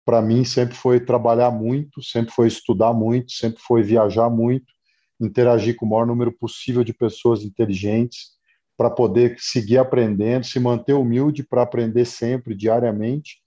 Para 0.06 0.22
mim, 0.22 0.44
sempre 0.44 0.76
foi 0.76 1.00
trabalhar 1.00 1.52
muito, 1.52 2.02
sempre 2.02 2.34
foi 2.34 2.48
estudar 2.48 2.94
muito, 2.94 3.32
sempre 3.32 3.62
foi 3.62 3.84
viajar 3.84 4.30
muito, 4.30 4.74
interagir 5.20 5.76
com 5.76 5.86
o 5.86 5.90
maior 5.90 6.08
número 6.08 6.32
possível 6.32 6.84
de 6.84 6.94
pessoas 6.94 7.44
inteligentes 7.44 8.40
para 8.78 8.90
poder 8.90 9.36
seguir 9.38 9.78
aprendendo, 9.78 10.46
se 10.46 10.58
manter 10.60 10.94
humilde 10.94 11.44
para 11.44 11.62
aprender 11.62 12.06
sempre, 12.06 12.56
diariamente, 12.56 13.38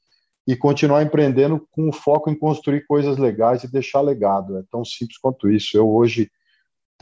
e 0.47 0.55
continuar 0.55 1.03
empreendendo 1.03 1.67
com 1.71 1.91
foco 1.91 2.31
em 2.31 2.39
construir 2.39 2.85
coisas 2.87 3.17
legais 3.17 3.65
e 3.65 3.73
deixar 3.73 4.03
legado. 4.03 4.59
É 4.59 4.63
tão 4.71 4.85
simples 4.85 5.17
quanto 5.17 5.51
isso. 5.51 5.77
Eu 5.77 5.89
hoje 5.89 6.31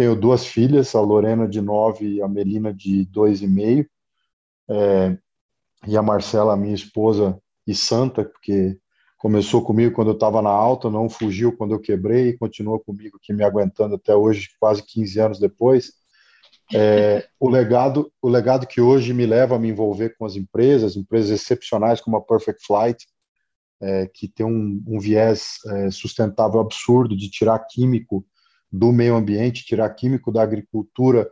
tenho 0.00 0.16
duas 0.16 0.46
filhas, 0.46 0.94
a 0.94 1.00
Lorena 1.02 1.46
de 1.46 1.60
nove 1.60 2.14
e 2.14 2.22
a 2.22 2.26
Melina 2.26 2.72
de 2.72 3.04
dois 3.04 3.42
e 3.42 3.46
meio, 3.46 3.86
é, 4.66 5.14
e 5.86 5.94
a 5.94 6.00
Marcela, 6.00 6.56
minha 6.56 6.74
esposa 6.74 7.38
e 7.66 7.74
santa, 7.74 8.24
porque 8.24 8.78
começou 9.18 9.62
comigo 9.62 9.94
quando 9.94 10.08
eu 10.08 10.14
estava 10.14 10.40
na 10.40 10.48
alta, 10.48 10.88
não 10.88 11.06
fugiu 11.06 11.54
quando 11.54 11.74
eu 11.74 11.78
quebrei 11.78 12.30
e 12.30 12.38
continua 12.38 12.80
comigo 12.80 13.18
aqui 13.18 13.34
me 13.34 13.44
aguentando 13.44 13.96
até 13.96 14.16
hoje, 14.16 14.48
quase 14.58 14.82
15 14.82 15.20
anos 15.20 15.38
depois. 15.38 15.92
É, 16.72 17.28
o 17.38 17.50
legado, 17.50 18.10
o 18.22 18.28
legado 18.30 18.66
que 18.66 18.80
hoje 18.80 19.12
me 19.12 19.26
leva 19.26 19.56
a 19.56 19.58
me 19.58 19.68
envolver 19.68 20.16
com 20.16 20.24
as 20.24 20.34
empresas, 20.34 20.96
empresas 20.96 21.30
excepcionais 21.30 22.00
como 22.00 22.16
a 22.16 22.22
Perfect 22.22 22.64
Flight, 22.66 23.06
é, 23.82 24.06
que 24.06 24.26
tem 24.26 24.46
um, 24.46 24.82
um 24.86 24.98
viés 24.98 25.58
é, 25.66 25.90
sustentável 25.90 26.58
absurdo 26.58 27.14
de 27.14 27.30
tirar 27.30 27.58
químico 27.66 28.24
do 28.70 28.92
meio 28.92 29.16
ambiente, 29.16 29.64
tirar 29.64 29.90
químico 29.90 30.30
da 30.30 30.42
agricultura, 30.42 31.28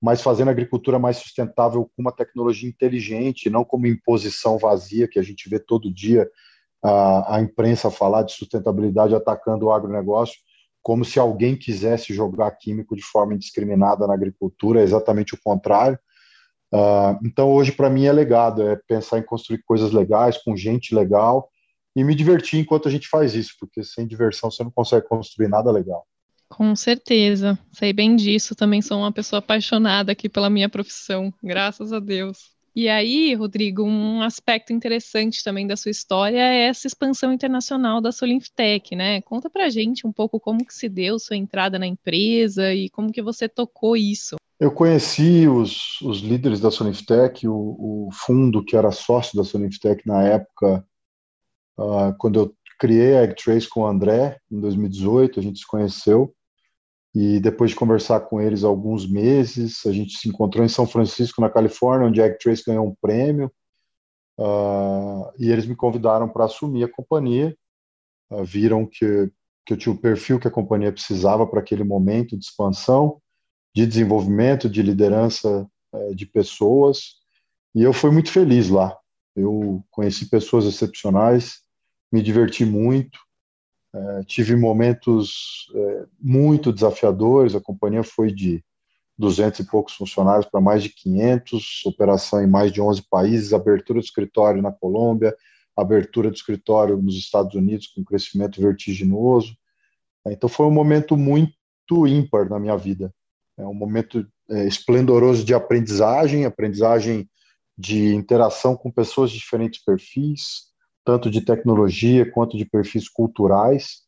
mas 0.00 0.22
fazendo 0.22 0.48
a 0.48 0.52
agricultura 0.52 0.98
mais 0.98 1.16
sustentável 1.16 1.84
com 1.84 2.02
uma 2.02 2.12
tecnologia 2.12 2.68
inteligente, 2.68 3.50
não 3.50 3.64
como 3.64 3.86
imposição 3.86 4.58
vazia 4.58 5.08
que 5.08 5.18
a 5.18 5.22
gente 5.22 5.48
vê 5.48 5.58
todo 5.58 5.92
dia 5.92 6.28
a, 6.82 7.36
a 7.36 7.40
imprensa 7.40 7.90
falar 7.90 8.22
de 8.22 8.32
sustentabilidade 8.32 9.14
atacando 9.14 9.66
o 9.66 9.72
agronegócio 9.72 10.36
como 10.86 11.04
se 11.04 11.18
alguém 11.18 11.56
quisesse 11.56 12.14
jogar 12.14 12.48
químico 12.52 12.94
de 12.94 13.02
forma 13.02 13.34
indiscriminada 13.34 14.06
na 14.06 14.14
agricultura, 14.14 14.78
é 14.78 14.84
exatamente 14.84 15.34
o 15.34 15.40
contrário. 15.42 15.98
Uh, 16.72 17.18
então, 17.26 17.50
hoje, 17.50 17.72
para 17.72 17.90
mim, 17.90 18.04
é 18.04 18.12
legado, 18.12 18.62
é 18.62 18.76
pensar 18.86 19.18
em 19.18 19.22
construir 19.24 19.64
coisas 19.64 19.90
legais, 19.90 20.38
com 20.38 20.56
gente 20.56 20.94
legal, 20.94 21.50
e 21.96 22.04
me 22.04 22.14
divertir 22.14 22.60
enquanto 22.60 22.86
a 22.86 22.90
gente 22.92 23.08
faz 23.08 23.34
isso, 23.34 23.56
porque 23.58 23.82
sem 23.82 24.06
diversão 24.06 24.48
você 24.48 24.62
não 24.62 24.70
consegue 24.70 25.08
construir 25.08 25.48
nada 25.48 25.72
legal. 25.72 26.06
Com 26.48 26.74
certeza, 26.76 27.58
sei 27.72 27.92
bem 27.92 28.16
disso. 28.16 28.54
Também 28.54 28.80
sou 28.80 28.98
uma 28.98 29.12
pessoa 29.12 29.38
apaixonada 29.38 30.12
aqui 30.12 30.28
pela 30.28 30.50
minha 30.50 30.68
profissão, 30.68 31.32
graças 31.42 31.92
a 31.92 31.98
Deus. 31.98 32.56
E 32.76 32.90
aí, 32.90 33.32
Rodrigo, 33.32 33.82
um 33.82 34.20
aspecto 34.20 34.70
interessante 34.70 35.42
também 35.42 35.66
da 35.66 35.78
sua 35.78 35.90
história 35.90 36.38
é 36.38 36.66
essa 36.66 36.86
expansão 36.86 37.32
internacional 37.32 38.02
da 38.02 38.12
Solinftec, 38.12 38.94
né? 38.94 39.22
Conta 39.22 39.48
pra 39.48 39.70
gente 39.70 40.06
um 40.06 40.12
pouco 40.12 40.38
como 40.38 40.62
que 40.62 40.74
se 40.74 40.86
deu 40.86 41.18
sua 41.18 41.36
entrada 41.36 41.78
na 41.78 41.86
empresa 41.86 42.74
e 42.74 42.90
como 42.90 43.10
que 43.10 43.22
você 43.22 43.48
tocou 43.48 43.96
isso. 43.96 44.36
Eu 44.60 44.70
conheci 44.70 45.48
os, 45.48 45.98
os 46.02 46.20
líderes 46.20 46.60
da 46.60 46.70
Solinftec, 46.70 47.48
o, 47.48 47.54
o, 47.54 48.08
fundo 48.12 48.62
que 48.62 48.76
era 48.76 48.92
sócio 48.92 49.38
da 49.38 49.44
Solinftec 49.44 50.06
na 50.06 50.22
época, 50.22 50.86
uh, 51.78 52.14
quando 52.18 52.40
eu 52.40 52.54
criei 52.78 53.16
a 53.16 53.22
AgTrace 53.22 53.70
com 53.70 53.80
o 53.80 53.86
André, 53.86 54.38
em 54.52 54.60
2018, 54.60 55.40
a 55.40 55.42
gente 55.42 55.60
se 55.60 55.66
conheceu, 55.66 56.34
e 57.18 57.40
depois 57.40 57.70
de 57.70 57.76
conversar 57.76 58.20
com 58.20 58.42
eles 58.42 58.62
alguns 58.62 59.10
meses, 59.10 59.86
a 59.86 59.90
gente 59.90 60.18
se 60.18 60.28
encontrou 60.28 60.62
em 60.62 60.68
São 60.68 60.86
Francisco, 60.86 61.40
na 61.40 61.48
Califórnia, 61.48 62.08
onde 62.08 62.20
a 62.20 62.36
Trace 62.36 62.62
ganhou 62.62 62.86
um 62.86 62.94
prêmio, 63.00 63.50
uh, 64.38 65.32
e 65.38 65.50
eles 65.50 65.64
me 65.64 65.74
convidaram 65.74 66.28
para 66.28 66.44
assumir 66.44 66.84
a 66.84 66.92
companhia. 66.92 67.56
Uh, 68.30 68.44
viram 68.44 68.84
que, 68.84 69.30
que 69.64 69.72
eu 69.72 69.78
tinha 69.78 69.94
o 69.94 69.98
perfil 69.98 70.38
que 70.38 70.46
a 70.46 70.50
companhia 70.50 70.92
precisava 70.92 71.46
para 71.46 71.60
aquele 71.60 71.84
momento 71.84 72.36
de 72.36 72.44
expansão, 72.44 73.18
de 73.74 73.86
desenvolvimento, 73.86 74.68
de 74.68 74.82
liderança 74.82 75.66
uh, 75.94 76.14
de 76.14 76.26
pessoas, 76.26 77.14
e 77.74 77.82
eu 77.82 77.94
fui 77.94 78.10
muito 78.10 78.30
feliz 78.30 78.68
lá. 78.68 78.94
Eu 79.34 79.82
conheci 79.90 80.28
pessoas 80.28 80.66
excepcionais, 80.66 81.62
me 82.12 82.22
diverti 82.22 82.66
muito, 82.66 83.18
é, 83.96 84.24
tive 84.24 84.54
momentos 84.54 85.70
é, 85.74 86.06
muito 86.20 86.70
desafiadores, 86.70 87.54
a 87.54 87.60
companhia 87.60 88.02
foi 88.02 88.30
de 88.30 88.62
200 89.16 89.60
e 89.60 89.64
poucos 89.64 89.94
funcionários 89.94 90.44
para 90.44 90.60
mais 90.60 90.82
de 90.82 90.90
500, 90.90 91.82
operação 91.86 92.42
em 92.42 92.46
mais 92.46 92.70
de 92.70 92.80
11 92.80 93.02
países, 93.08 93.54
abertura 93.54 93.98
do 93.98 94.04
escritório 94.04 94.60
na 94.60 94.70
Colômbia, 94.70 95.34
abertura 95.74 96.28
do 96.30 96.36
escritório 96.36 97.00
nos 97.00 97.16
Estados 97.16 97.54
Unidos 97.54 97.86
com 97.86 98.04
crescimento 98.04 98.60
vertiginoso. 98.60 99.56
É, 100.26 100.32
então 100.32 100.48
foi 100.48 100.66
um 100.66 100.70
momento 100.70 101.16
muito 101.16 102.06
ímpar 102.06 102.50
na 102.50 102.58
minha 102.58 102.76
vida. 102.76 103.14
É 103.58 103.66
um 103.66 103.74
momento 103.74 104.26
é, 104.50 104.66
esplendoroso 104.66 105.42
de 105.42 105.54
aprendizagem, 105.54 106.44
aprendizagem 106.44 107.30
de 107.78 108.14
interação 108.14 108.76
com 108.76 108.90
pessoas 108.90 109.30
de 109.30 109.38
diferentes 109.38 109.82
perfis, 109.82 110.66
tanto 111.06 111.30
de 111.30 111.40
tecnologia 111.40 112.28
quanto 112.30 112.58
de 112.58 112.64
perfis 112.64 113.08
culturais, 113.08 114.02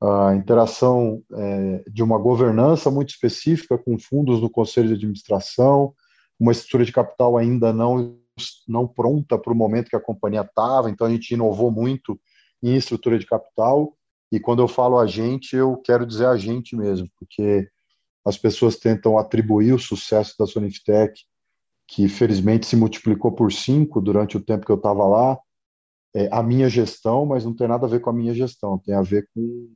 a 0.00 0.34
interação 0.34 1.22
é, 1.32 1.84
de 1.90 2.02
uma 2.02 2.18
governança 2.18 2.90
muito 2.90 3.10
específica 3.10 3.76
com 3.76 3.98
fundos 3.98 4.40
do 4.40 4.48
conselho 4.48 4.88
de 4.88 4.94
administração, 4.94 5.92
uma 6.40 6.52
estrutura 6.52 6.84
de 6.84 6.92
capital 6.92 7.36
ainda 7.36 7.72
não 7.72 8.16
não 8.68 8.86
pronta 8.86 9.36
para 9.36 9.52
o 9.52 9.56
momento 9.56 9.90
que 9.90 9.96
a 9.96 10.00
companhia 10.00 10.42
estava, 10.42 10.88
então 10.88 11.04
a 11.04 11.10
gente 11.10 11.34
inovou 11.34 11.72
muito 11.72 12.18
em 12.62 12.76
estrutura 12.76 13.18
de 13.18 13.26
capital. 13.26 13.96
E 14.30 14.38
quando 14.38 14.62
eu 14.62 14.68
falo 14.68 14.96
a 14.96 15.08
gente, 15.08 15.56
eu 15.56 15.76
quero 15.78 16.06
dizer 16.06 16.26
a 16.26 16.36
gente 16.36 16.76
mesmo, 16.76 17.08
porque 17.18 17.68
as 18.24 18.38
pessoas 18.38 18.76
tentam 18.76 19.18
atribuir 19.18 19.72
o 19.72 19.78
sucesso 19.78 20.36
da 20.38 20.46
Soniftech, 20.46 21.20
que 21.88 22.08
felizmente 22.08 22.64
se 22.64 22.76
multiplicou 22.76 23.32
por 23.32 23.52
cinco 23.52 24.00
durante 24.00 24.36
o 24.36 24.40
tempo 24.40 24.64
que 24.64 24.70
eu 24.70 24.76
estava 24.76 25.04
lá, 25.04 25.36
é, 26.14 26.28
a 26.32 26.42
minha 26.42 26.68
gestão, 26.68 27.26
mas 27.26 27.44
não 27.44 27.54
tem 27.54 27.68
nada 27.68 27.86
a 27.86 27.88
ver 27.88 28.00
com 28.00 28.10
a 28.10 28.12
minha 28.12 28.34
gestão, 28.34 28.78
tem 28.78 28.94
a 28.94 29.02
ver 29.02 29.28
com 29.34 29.68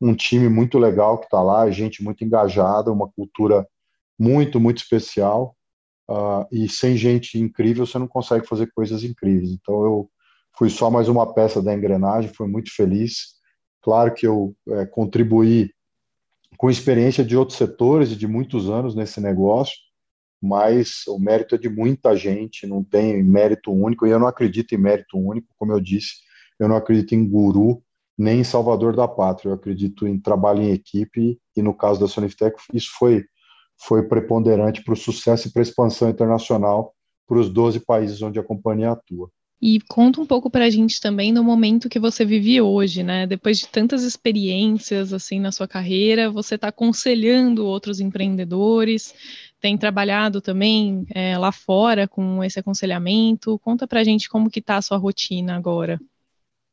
um 0.00 0.14
time 0.14 0.48
muito 0.48 0.78
legal 0.78 1.18
que 1.18 1.26
está 1.26 1.40
lá, 1.40 1.70
gente 1.70 2.02
muito 2.02 2.24
engajada, 2.24 2.90
uma 2.90 3.08
cultura 3.08 3.66
muito, 4.18 4.58
muito 4.58 4.78
especial. 4.78 5.56
Uh, 6.10 6.44
e 6.50 6.68
sem 6.68 6.96
gente 6.96 7.38
incrível 7.38 7.86
você 7.86 7.98
não 7.98 8.08
consegue 8.08 8.46
fazer 8.46 8.70
coisas 8.74 9.04
incríveis. 9.04 9.50
Então 9.50 9.84
eu 9.84 10.10
fui 10.56 10.68
só 10.68 10.90
mais 10.90 11.08
uma 11.08 11.32
peça 11.32 11.62
da 11.62 11.72
engrenagem, 11.72 12.32
fui 12.34 12.48
muito 12.48 12.74
feliz. 12.74 13.34
Claro 13.80 14.12
que 14.12 14.26
eu 14.26 14.54
é, 14.68 14.86
contribuí 14.86 15.70
com 16.56 16.70
experiência 16.70 17.24
de 17.24 17.36
outros 17.36 17.56
setores 17.58 18.12
e 18.12 18.16
de 18.16 18.26
muitos 18.26 18.68
anos 18.68 18.94
nesse 18.94 19.20
negócio, 19.20 19.74
mas 20.42 21.06
o 21.06 21.18
mérito 21.18 21.54
é 21.54 21.58
de 21.58 21.68
muita 21.68 22.16
gente, 22.16 22.66
não 22.66 22.82
tem 22.82 23.22
mérito 23.22 23.70
único, 23.70 24.06
e 24.06 24.10
eu 24.10 24.18
não 24.18 24.26
acredito 24.26 24.74
em 24.74 24.78
mérito 24.78 25.16
único, 25.16 25.48
como 25.56 25.72
eu 25.72 25.80
disse, 25.80 26.14
eu 26.58 26.68
não 26.68 26.76
acredito 26.76 27.14
em 27.14 27.26
guru, 27.26 27.82
nem 28.16 28.40
em 28.40 28.44
salvador 28.44 28.94
da 28.94 29.08
pátria. 29.08 29.50
Eu 29.50 29.54
acredito 29.54 30.06
em 30.06 30.18
trabalho 30.18 30.62
em 30.62 30.72
equipe 30.72 31.38
e 31.56 31.62
no 31.62 31.74
caso 31.74 32.00
da 32.00 32.06
Soniftech 32.06 32.56
isso 32.72 32.90
foi 32.98 33.24
foi 33.84 34.06
preponderante 34.06 34.84
para 34.84 34.92
o 34.92 34.96
sucesso 34.96 35.48
e 35.48 35.52
para 35.52 35.60
a 35.60 35.64
expansão 35.64 36.08
internacional 36.08 36.94
para 37.26 37.38
os 37.38 37.48
12 37.48 37.80
países 37.80 38.22
onde 38.22 38.38
a 38.38 38.42
companhia 38.42 38.92
atua. 38.92 39.28
E 39.60 39.80
conta 39.88 40.20
um 40.20 40.26
pouco 40.26 40.50
para 40.50 40.64
a 40.64 40.70
gente 40.70 41.00
também 41.00 41.32
no 41.32 41.42
momento 41.42 41.88
que 41.88 41.98
você 41.98 42.24
vive 42.24 42.60
hoje, 42.60 43.02
né? 43.02 43.26
Depois 43.26 43.58
de 43.58 43.68
tantas 43.68 44.02
experiências 44.02 45.12
assim 45.12 45.40
na 45.40 45.52
sua 45.52 45.68
carreira, 45.68 46.30
você 46.30 46.56
está 46.56 46.68
aconselhando 46.68 47.64
outros 47.64 48.00
empreendedores, 48.00 49.14
tem 49.62 49.78
trabalhado 49.78 50.40
também 50.40 51.06
é, 51.14 51.38
lá 51.38 51.52
fora 51.52 52.08
com 52.08 52.42
esse 52.42 52.58
aconselhamento. 52.58 53.60
Conta 53.60 53.86
para 53.86 54.00
a 54.00 54.04
gente 54.04 54.28
como 54.28 54.50
que 54.50 54.58
está 54.58 54.76
a 54.76 54.82
sua 54.82 54.98
rotina 54.98 55.56
agora. 55.56 56.00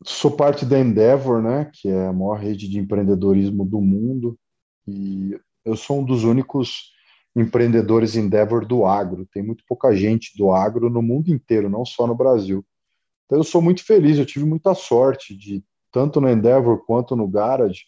Sou 0.03 0.31
parte 0.31 0.65
da 0.65 0.79
Endeavor, 0.79 1.39
né, 1.39 1.69
que 1.71 1.87
é 1.87 2.07
a 2.07 2.13
maior 2.13 2.39
rede 2.39 2.67
de 2.67 2.79
empreendedorismo 2.79 3.63
do 3.63 3.79
mundo, 3.79 4.39
e 4.87 5.37
eu 5.63 5.75
sou 5.75 5.99
um 5.99 6.03
dos 6.03 6.23
únicos 6.23 6.93
empreendedores 7.35 8.15
Endeavor 8.15 8.65
do 8.65 8.85
agro. 8.85 9.27
Tem 9.31 9.43
muito 9.43 9.63
pouca 9.67 9.95
gente 9.95 10.35
do 10.35 10.51
agro 10.51 10.89
no 10.89 11.01
mundo 11.01 11.29
inteiro, 11.29 11.69
não 11.69 11.85
só 11.85 12.07
no 12.07 12.15
Brasil. 12.15 12.65
Então 13.25 13.37
eu 13.37 13.43
sou 13.43 13.61
muito 13.61 13.85
feliz, 13.85 14.17
eu 14.17 14.25
tive 14.25 14.45
muita 14.45 14.73
sorte 14.73 15.37
de, 15.37 15.63
tanto 15.91 16.19
no 16.19 16.29
Endeavor 16.29 16.83
quanto 16.85 17.15
no 17.15 17.27
Garage, 17.27 17.83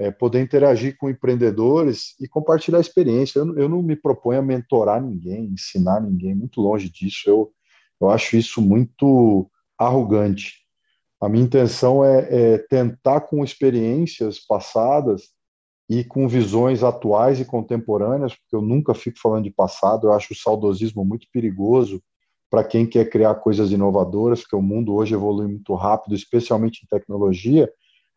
é, 0.00 0.10
poder 0.10 0.40
interagir 0.40 0.96
com 0.96 1.10
empreendedores 1.10 2.14
e 2.18 2.26
compartilhar 2.26 2.80
experiência. 2.80 3.38
Eu, 3.38 3.58
eu 3.58 3.68
não 3.68 3.82
me 3.82 3.94
proponho 3.94 4.38
a 4.38 4.42
mentorar 4.42 5.02
ninguém, 5.02 5.44
ensinar 5.44 6.00
ninguém, 6.00 6.34
muito 6.34 6.58
longe 6.62 6.88
disso. 6.88 7.28
Eu, 7.28 7.52
eu 8.00 8.08
acho 8.08 8.34
isso 8.34 8.62
muito 8.62 9.50
arrogante. 9.78 10.54
A 11.20 11.28
minha 11.28 11.44
intenção 11.44 12.02
é, 12.02 12.54
é 12.54 12.58
tentar, 12.58 13.20
com 13.20 13.44
experiências 13.44 14.38
passadas 14.38 15.28
e 15.86 16.02
com 16.02 16.26
visões 16.26 16.82
atuais 16.82 17.38
e 17.38 17.44
contemporâneas, 17.44 18.34
porque 18.34 18.56
eu 18.56 18.62
nunca 18.62 18.94
fico 18.94 19.18
falando 19.20 19.44
de 19.44 19.50
passado, 19.50 20.06
eu 20.06 20.14
acho 20.14 20.32
o 20.32 20.36
saudosismo 20.36 21.04
muito 21.04 21.26
perigoso 21.30 22.02
para 22.48 22.64
quem 22.64 22.86
quer 22.86 23.10
criar 23.10 23.34
coisas 23.34 23.70
inovadoras, 23.70 24.40
porque 24.40 24.56
o 24.56 24.62
mundo 24.62 24.94
hoje 24.94 25.14
evolui 25.14 25.46
muito 25.46 25.74
rápido, 25.74 26.14
especialmente 26.14 26.80
em 26.82 26.86
tecnologia. 26.86 27.70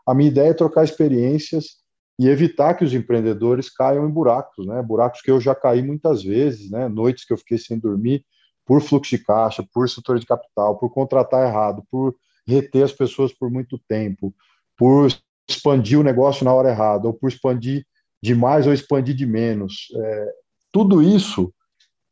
A 0.06 0.14
minha 0.14 0.30
ideia 0.30 0.50
é 0.50 0.54
trocar 0.54 0.84
experiências 0.84 1.84
e 2.20 2.28
evitar 2.28 2.76
que 2.76 2.84
os 2.84 2.94
empreendedores 2.94 3.70
caiam 3.70 4.08
em 4.08 4.12
buracos, 4.12 4.66
né? 4.68 4.82
Buracos 4.82 5.22
que 5.22 5.32
eu 5.32 5.40
já 5.40 5.56
caí 5.56 5.82
muitas 5.82 6.24
vezes, 6.24 6.70
né? 6.70 6.88
Noites 6.88 7.26
que 7.26 7.34
eu 7.34 7.38
fiquei 7.38 7.58
sem 7.58 7.80
dormir 7.80 8.24
por 8.66 8.82
fluxo 8.82 9.16
de 9.16 9.24
caixa, 9.24 9.66
por 9.74 9.90
setor 9.90 10.20
de 10.20 10.26
capital, 10.26 10.78
por 10.78 10.90
contratar 10.90 11.48
errado, 11.48 11.84
por 11.90 12.16
reter 12.48 12.84
as 12.84 12.92
pessoas 12.92 13.34
por 13.34 13.50
muito 13.50 13.80
tempo, 13.88 14.34
por 14.78 15.08
expandir 15.50 16.00
o 16.00 16.04
negócio 16.04 16.46
na 16.46 16.54
hora 16.54 16.70
errada, 16.70 17.08
ou 17.08 17.14
por 17.14 17.30
expandir 17.30 17.86
demais 18.22 18.66
ou 18.66 18.74
expandir 18.74 19.16
de 19.16 19.26
menos. 19.26 19.88
É, 19.96 20.32
tudo 20.72 21.02
isso, 21.02 21.54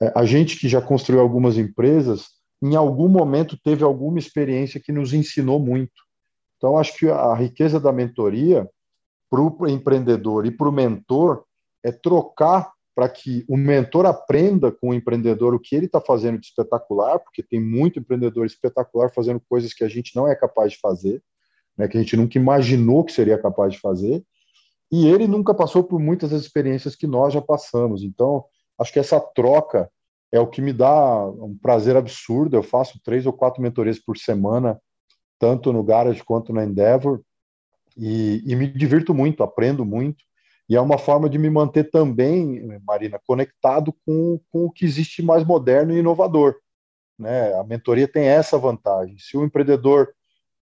é, 0.02 0.12
a 0.16 0.26
gente 0.26 0.60
que 0.60 0.68
já 0.68 0.82
construiu 0.82 1.22
algumas 1.22 1.58
empresas, 1.58 2.28
em 2.62 2.76
algum 2.76 3.08
momento 3.08 3.58
teve 3.64 3.84
alguma 3.84 4.20
experiência 4.20 4.80
que 4.80 4.92
nos 4.92 5.14
ensinou 5.14 5.60
muito. 5.60 5.94
Então, 6.62 6.78
acho 6.78 6.96
que 6.96 7.10
a 7.10 7.34
riqueza 7.34 7.80
da 7.80 7.92
mentoria 7.92 8.70
para 9.28 9.42
o 9.42 9.68
empreendedor 9.68 10.46
e 10.46 10.52
para 10.52 10.70
o 10.70 10.72
mentor 10.72 11.44
é 11.84 11.92
trocar 11.92 12.72
para 12.94 13.10
que 13.10 13.44
o 13.50 13.58
mentor 13.58 14.06
aprenda 14.06 14.72
com 14.72 14.90
o 14.90 14.94
empreendedor 14.94 15.56
o 15.56 15.60
que 15.60 15.76
ele 15.76 15.88
está 15.88 16.00
fazendo 16.00 16.38
de 16.38 16.46
espetacular, 16.46 17.18
porque 17.18 17.42
tem 17.42 17.60
muito 17.60 17.98
empreendedor 17.98 18.46
espetacular 18.46 19.12
fazendo 19.12 19.42
coisas 19.50 19.74
que 19.74 19.84
a 19.84 19.88
gente 19.88 20.16
não 20.16 20.28
é 20.28 20.36
capaz 20.36 20.74
de 20.74 20.80
fazer, 20.80 21.24
né, 21.76 21.88
que 21.88 21.98
a 21.98 22.00
gente 22.00 22.16
nunca 22.16 22.38
imaginou 22.38 23.04
que 23.04 23.12
seria 23.12 23.40
capaz 23.40 23.74
de 23.74 23.80
fazer, 23.80 24.24
e 24.92 25.08
ele 25.08 25.26
nunca 25.28 25.56
passou 25.56 25.84
por 25.84 26.00
muitas 26.00 26.30
das 26.30 26.42
experiências 26.42 26.96
que 26.96 27.08
nós 27.08 27.34
já 27.34 27.42
passamos. 27.42 28.04
Então, 28.04 28.46
acho 28.78 28.94
que 28.94 29.00
essa 29.00 29.20
troca 29.20 29.90
é 30.32 30.40
o 30.40 30.46
que 30.46 30.62
me 30.62 30.74
dá 30.74 31.26
um 31.28 31.58
prazer 31.60 31.96
absurdo. 31.96 32.56
Eu 32.56 32.62
faço 32.62 33.00
três 33.04 33.26
ou 33.26 33.34
quatro 33.34 33.64
mentorias 33.64 33.98
por 33.98 34.18
semana, 34.18 34.80
tanto 35.42 35.74
no 35.74 35.84
Garage 35.84 36.24
quanto 36.24 36.54
na 36.54 36.64
Endeavor, 36.64 37.20
e, 37.98 38.44
e 38.46 38.56
me 38.56 38.68
divirto 38.68 39.12
muito, 39.12 39.42
aprendo 39.42 39.84
muito. 39.84 40.24
E 40.70 40.76
é 40.76 40.80
uma 40.80 41.00
forma 41.00 41.28
de 41.28 41.40
me 41.40 41.50
manter 41.50 41.90
também, 41.90 42.80
Marina, 42.86 43.20
conectado 43.26 43.92
com, 44.06 44.40
com 44.52 44.66
o 44.66 44.72
que 44.72 44.86
existe 44.86 45.24
mais 45.24 45.44
moderno 45.44 45.94
e 45.94 45.98
inovador. 45.98 46.56
Né? 47.18 47.54
A 47.56 47.64
mentoria 47.64 48.08
tem 48.08 48.26
essa 48.26 48.58
vantagem. 48.58 49.18
Se 49.18 49.36
o 49.36 49.44
empreendedor 49.44 50.14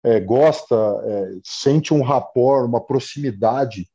é, 0.05 0.21
gosta, 0.21 0.77
é, 0.77 1.31
sente 1.43 1.95
um 1.95 2.03
rapport, 2.03 2.69
uma 2.69 2.81
proximidade 2.81 3.89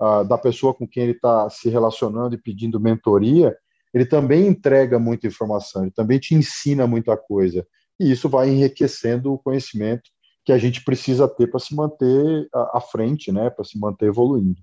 uh, 0.00 0.24
da 0.24 0.36
pessoa 0.36 0.74
com 0.74 0.86
quem 0.86 1.04
ele 1.04 1.12
está 1.12 1.48
se 1.48 1.70
relacionando 1.70 2.34
e 2.34 2.38
pedindo 2.42 2.80
mentoria, 2.80 3.56
ele 3.94 4.04
também 4.04 4.48
entrega 4.48 4.98
muita 4.98 5.28
informação, 5.28 5.82
ele 5.82 5.92
também 5.92 6.18
te 6.18 6.34
ensina 6.34 6.86
muita 6.86 7.16
coisa. 7.16 7.64
E 7.98 8.10
isso 8.10 8.28
vai 8.28 8.50
enriquecendo 8.50 9.32
o 9.32 9.38
conhecimento 9.38 10.10
que 10.44 10.52
a 10.52 10.58
gente 10.58 10.84
precisa 10.84 11.26
ter 11.26 11.48
para 11.48 11.60
se 11.60 11.74
manter 11.74 12.48
à 12.52 12.80
frente, 12.80 13.32
né, 13.32 13.50
para 13.50 13.64
se 13.64 13.78
manter 13.78 14.06
evoluindo 14.06 14.60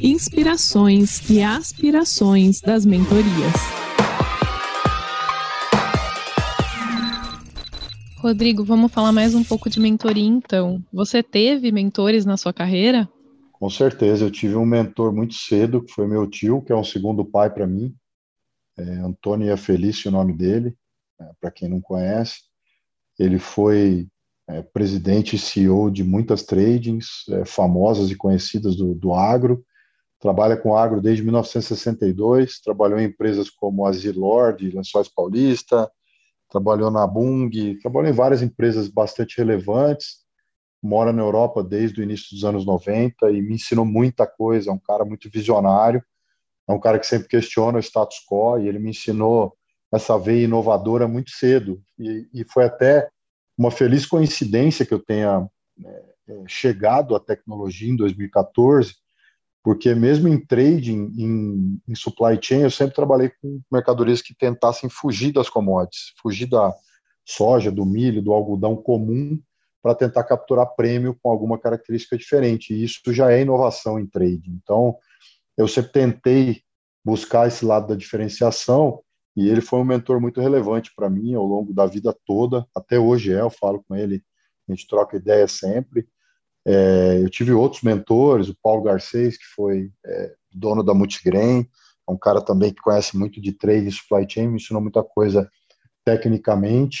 inspirações 0.00 1.28
e 1.28 1.42
aspirações 1.42 2.60
das 2.60 2.86
mentorias. 2.86 3.52
Rodrigo, 8.16 8.64
vamos 8.64 8.92
falar 8.92 9.12
mais 9.12 9.34
um 9.34 9.44
pouco 9.44 9.70
de 9.70 9.80
mentoria 9.80 10.24
então. 10.24 10.84
Você 10.92 11.22
teve 11.22 11.70
mentores 11.72 12.24
na 12.24 12.36
sua 12.36 12.52
carreira? 12.52 13.08
Com 13.52 13.70
certeza, 13.70 14.24
eu 14.24 14.30
tive 14.30 14.54
um 14.56 14.66
mentor 14.66 15.12
muito 15.12 15.34
cedo, 15.34 15.82
que 15.82 15.92
foi 15.92 16.06
meu 16.06 16.28
tio, 16.28 16.62
que 16.62 16.72
é 16.72 16.76
um 16.76 16.84
segundo 16.84 17.24
pai 17.24 17.50
para 17.50 17.66
mim. 17.66 17.94
É, 18.76 18.82
Antônio 18.98 19.56
Felício, 19.56 20.10
o 20.10 20.12
nome 20.12 20.32
dele, 20.32 20.76
é, 21.20 21.30
para 21.40 21.50
quem 21.50 21.68
não 21.68 21.80
conhece. 21.80 22.42
Ele 23.18 23.38
foi 23.38 24.06
é, 24.48 24.62
presidente 24.62 25.36
e 25.36 25.38
CEO 25.38 25.90
de 25.90 26.02
muitas 26.02 26.42
tradings 26.42 27.24
é, 27.30 27.44
famosas 27.44 28.10
e 28.10 28.16
conhecidas 28.16 28.74
do, 28.74 28.94
do 28.94 29.12
agro. 29.12 29.62
Trabalha 30.18 30.56
com 30.56 30.74
agro 30.74 31.00
desde 31.00 31.22
1962, 31.22 32.60
trabalhou 32.60 32.98
em 32.98 33.04
empresas 33.04 33.50
como 33.50 33.86
a 33.86 33.92
Zilord, 33.92 34.70
Lençóis 34.70 35.08
Paulista, 35.08 35.88
trabalhou 36.50 36.90
na 36.90 37.06
Bung, 37.06 37.78
trabalhou 37.80 38.10
em 38.10 38.14
várias 38.14 38.42
empresas 38.42 38.88
bastante 38.88 39.36
relevantes, 39.36 40.24
mora 40.82 41.12
na 41.12 41.22
Europa 41.22 41.62
desde 41.62 42.00
o 42.00 42.02
início 42.02 42.28
dos 42.34 42.44
anos 42.44 42.64
90 42.64 43.30
e 43.30 43.42
me 43.42 43.54
ensinou 43.54 43.84
muita 43.84 44.26
coisa, 44.26 44.70
é 44.70 44.72
um 44.72 44.78
cara 44.78 45.04
muito 45.04 45.28
visionário, 45.30 46.02
é 46.66 46.72
um 46.72 46.80
cara 46.80 46.98
que 46.98 47.06
sempre 47.06 47.28
questiona 47.28 47.78
o 47.78 47.82
status 47.82 48.16
quo 48.28 48.58
e 48.58 48.66
ele 48.66 48.78
me 48.78 48.90
ensinou 48.90 49.54
essa 49.92 50.18
veia 50.18 50.44
inovadora 50.44 51.06
muito 51.06 51.30
cedo 51.30 51.80
e, 51.98 52.26
e 52.32 52.44
foi 52.44 52.64
até 52.64 53.08
uma 53.58 53.72
feliz 53.72 54.06
coincidência 54.06 54.86
que 54.86 54.94
eu 54.94 55.00
tenha 55.00 55.48
né, 55.76 56.02
chegado 56.46 57.16
à 57.16 57.20
tecnologia 57.20 57.90
em 57.90 57.96
2014, 57.96 58.94
porque 59.64 59.94
mesmo 59.94 60.28
em 60.28 60.38
trading, 60.38 61.12
em, 61.18 61.80
em, 61.88 61.94
supply 61.96 62.38
chain, 62.40 62.60
eu 62.60 62.70
sempre 62.70 62.94
trabalhei 62.94 63.32
com 63.42 63.60
mercadorias 63.70 64.22
que 64.22 64.34
tentassem 64.34 64.88
fugir 64.88 65.32
das 65.32 65.50
commodities, 65.50 66.12
fugir 66.22 66.46
da 66.46 66.72
soja, 67.26 67.70
do 67.70 67.84
milho, 67.84 68.22
do 68.22 68.32
algodão 68.32 68.76
comum, 68.76 69.38
para 69.82 69.94
tentar 69.94 70.24
capturar 70.24 70.74
prêmio 70.76 71.18
com 71.20 71.30
alguma 71.30 71.58
característica 71.58 72.16
diferente. 72.16 72.72
E 72.72 72.84
isso 72.84 73.00
já 73.12 73.32
é 73.32 73.42
inovação 73.42 73.98
em 73.98 74.06
trading. 74.06 74.58
Então, 74.62 74.96
eu 75.56 75.66
sempre 75.66 75.92
tentei 75.92 76.62
buscar 77.04 77.48
esse 77.48 77.64
lado 77.64 77.88
da 77.88 77.94
diferenciação 77.94 79.02
e 79.38 79.48
ele 79.48 79.60
foi 79.60 79.78
um 79.78 79.84
mentor 79.84 80.20
muito 80.20 80.40
relevante 80.40 80.92
para 80.96 81.08
mim 81.08 81.32
ao 81.32 81.46
longo 81.46 81.72
da 81.72 81.86
vida 81.86 82.12
toda. 82.26 82.66
Até 82.74 82.98
hoje 82.98 83.32
é, 83.32 83.40
eu 83.40 83.48
falo 83.48 83.84
com 83.86 83.94
ele, 83.94 84.20
a 84.68 84.72
gente 84.72 84.88
troca 84.88 85.16
ideia 85.16 85.46
sempre. 85.46 86.08
É, 86.66 87.20
eu 87.22 87.30
tive 87.30 87.52
outros 87.52 87.82
mentores, 87.82 88.48
o 88.48 88.56
Paulo 88.60 88.82
Garcês, 88.82 89.38
que 89.38 89.44
foi 89.54 89.92
é, 90.04 90.34
dono 90.52 90.82
da 90.82 90.92
Multigrain, 90.92 91.64
é 92.08 92.10
um 92.10 92.18
cara 92.18 92.40
também 92.40 92.72
que 92.72 92.82
conhece 92.82 93.16
muito 93.16 93.40
de 93.40 93.52
trade 93.52 93.86
e 93.86 93.92
supply 93.92 94.26
chain, 94.28 94.48
me 94.48 94.56
ensinou 94.56 94.82
muita 94.82 95.04
coisa 95.04 95.48
tecnicamente. 96.04 96.98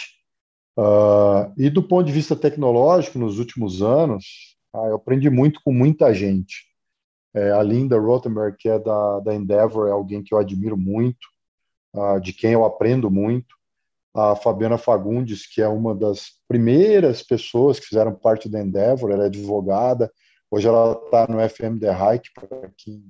Uh, 0.78 1.52
e 1.56 1.68
do 1.68 1.82
ponto 1.82 2.06
de 2.06 2.12
vista 2.12 2.36
tecnológico, 2.36 3.18
nos 3.18 3.40
últimos 3.40 3.82
anos, 3.82 4.56
ah, 4.72 4.86
eu 4.86 4.94
aprendi 4.94 5.28
muito 5.28 5.60
com 5.64 5.72
muita 5.72 6.14
gente. 6.14 6.68
É, 7.34 7.50
a 7.50 7.62
Linda 7.64 7.98
Rothenberg, 7.98 8.56
que 8.56 8.68
é 8.68 8.78
da, 8.78 9.18
da 9.20 9.34
Endeavor, 9.34 9.88
é 9.88 9.90
alguém 9.90 10.22
que 10.22 10.32
eu 10.32 10.38
admiro 10.38 10.76
muito, 10.76 11.26
de 12.22 12.32
quem 12.32 12.52
eu 12.52 12.64
aprendo 12.64 13.10
muito. 13.10 13.56
A 14.14 14.34
Fabiana 14.34 14.78
Fagundes, 14.78 15.46
que 15.46 15.62
é 15.62 15.68
uma 15.68 15.94
das 15.94 16.32
primeiras 16.48 17.22
pessoas 17.22 17.78
que 17.78 17.86
fizeram 17.86 18.14
parte 18.14 18.48
da 18.48 18.60
Endeavor, 18.60 19.10
ela 19.10 19.24
é 19.24 19.26
advogada, 19.26 20.10
hoje 20.50 20.66
ela 20.66 20.92
está 21.04 21.26
no 21.28 21.38
FM 21.38 21.78
The 21.78 21.92
Hike, 21.92 22.30
para 22.34 22.70
quem 22.76 23.04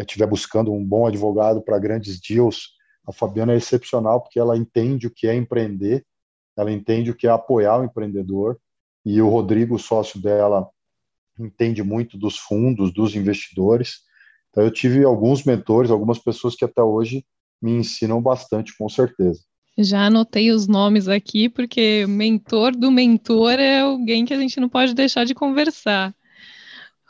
estiver 0.00 0.26
buscando 0.26 0.72
um 0.72 0.84
bom 0.84 1.06
advogado 1.06 1.62
para 1.62 1.78
grandes 1.78 2.20
deals, 2.20 2.74
a 3.06 3.12
Fabiana 3.12 3.52
é 3.52 3.56
excepcional 3.56 4.20
porque 4.20 4.38
ela 4.38 4.56
entende 4.56 5.06
o 5.06 5.10
que 5.10 5.26
é 5.26 5.34
empreender, 5.34 6.04
ela 6.56 6.72
entende 6.72 7.10
o 7.10 7.14
que 7.14 7.26
é 7.26 7.30
apoiar 7.30 7.78
o 7.80 7.84
empreendedor, 7.84 8.58
e 9.04 9.20
o 9.20 9.28
Rodrigo, 9.28 9.78
sócio 9.78 10.20
dela, 10.20 10.68
entende 11.38 11.82
muito 11.82 12.16
dos 12.16 12.38
fundos, 12.38 12.92
dos 12.92 13.14
investidores. 13.14 14.00
Então, 14.50 14.64
eu 14.64 14.70
tive 14.70 15.04
alguns 15.04 15.44
mentores, 15.44 15.90
algumas 15.90 16.18
pessoas 16.18 16.54
que 16.54 16.64
até 16.64 16.82
hoje 16.82 17.24
me 17.60 17.72
ensinam 17.72 18.20
bastante, 18.20 18.76
com 18.76 18.88
certeza. 18.88 19.40
Já 19.76 20.06
anotei 20.06 20.52
os 20.52 20.68
nomes 20.68 21.08
aqui, 21.08 21.48
porque 21.48 22.06
mentor 22.06 22.76
do 22.76 22.92
mentor 22.92 23.54
é 23.58 23.80
alguém 23.80 24.24
que 24.24 24.32
a 24.32 24.38
gente 24.38 24.60
não 24.60 24.68
pode 24.68 24.94
deixar 24.94 25.24
de 25.24 25.34
conversar. 25.34 26.14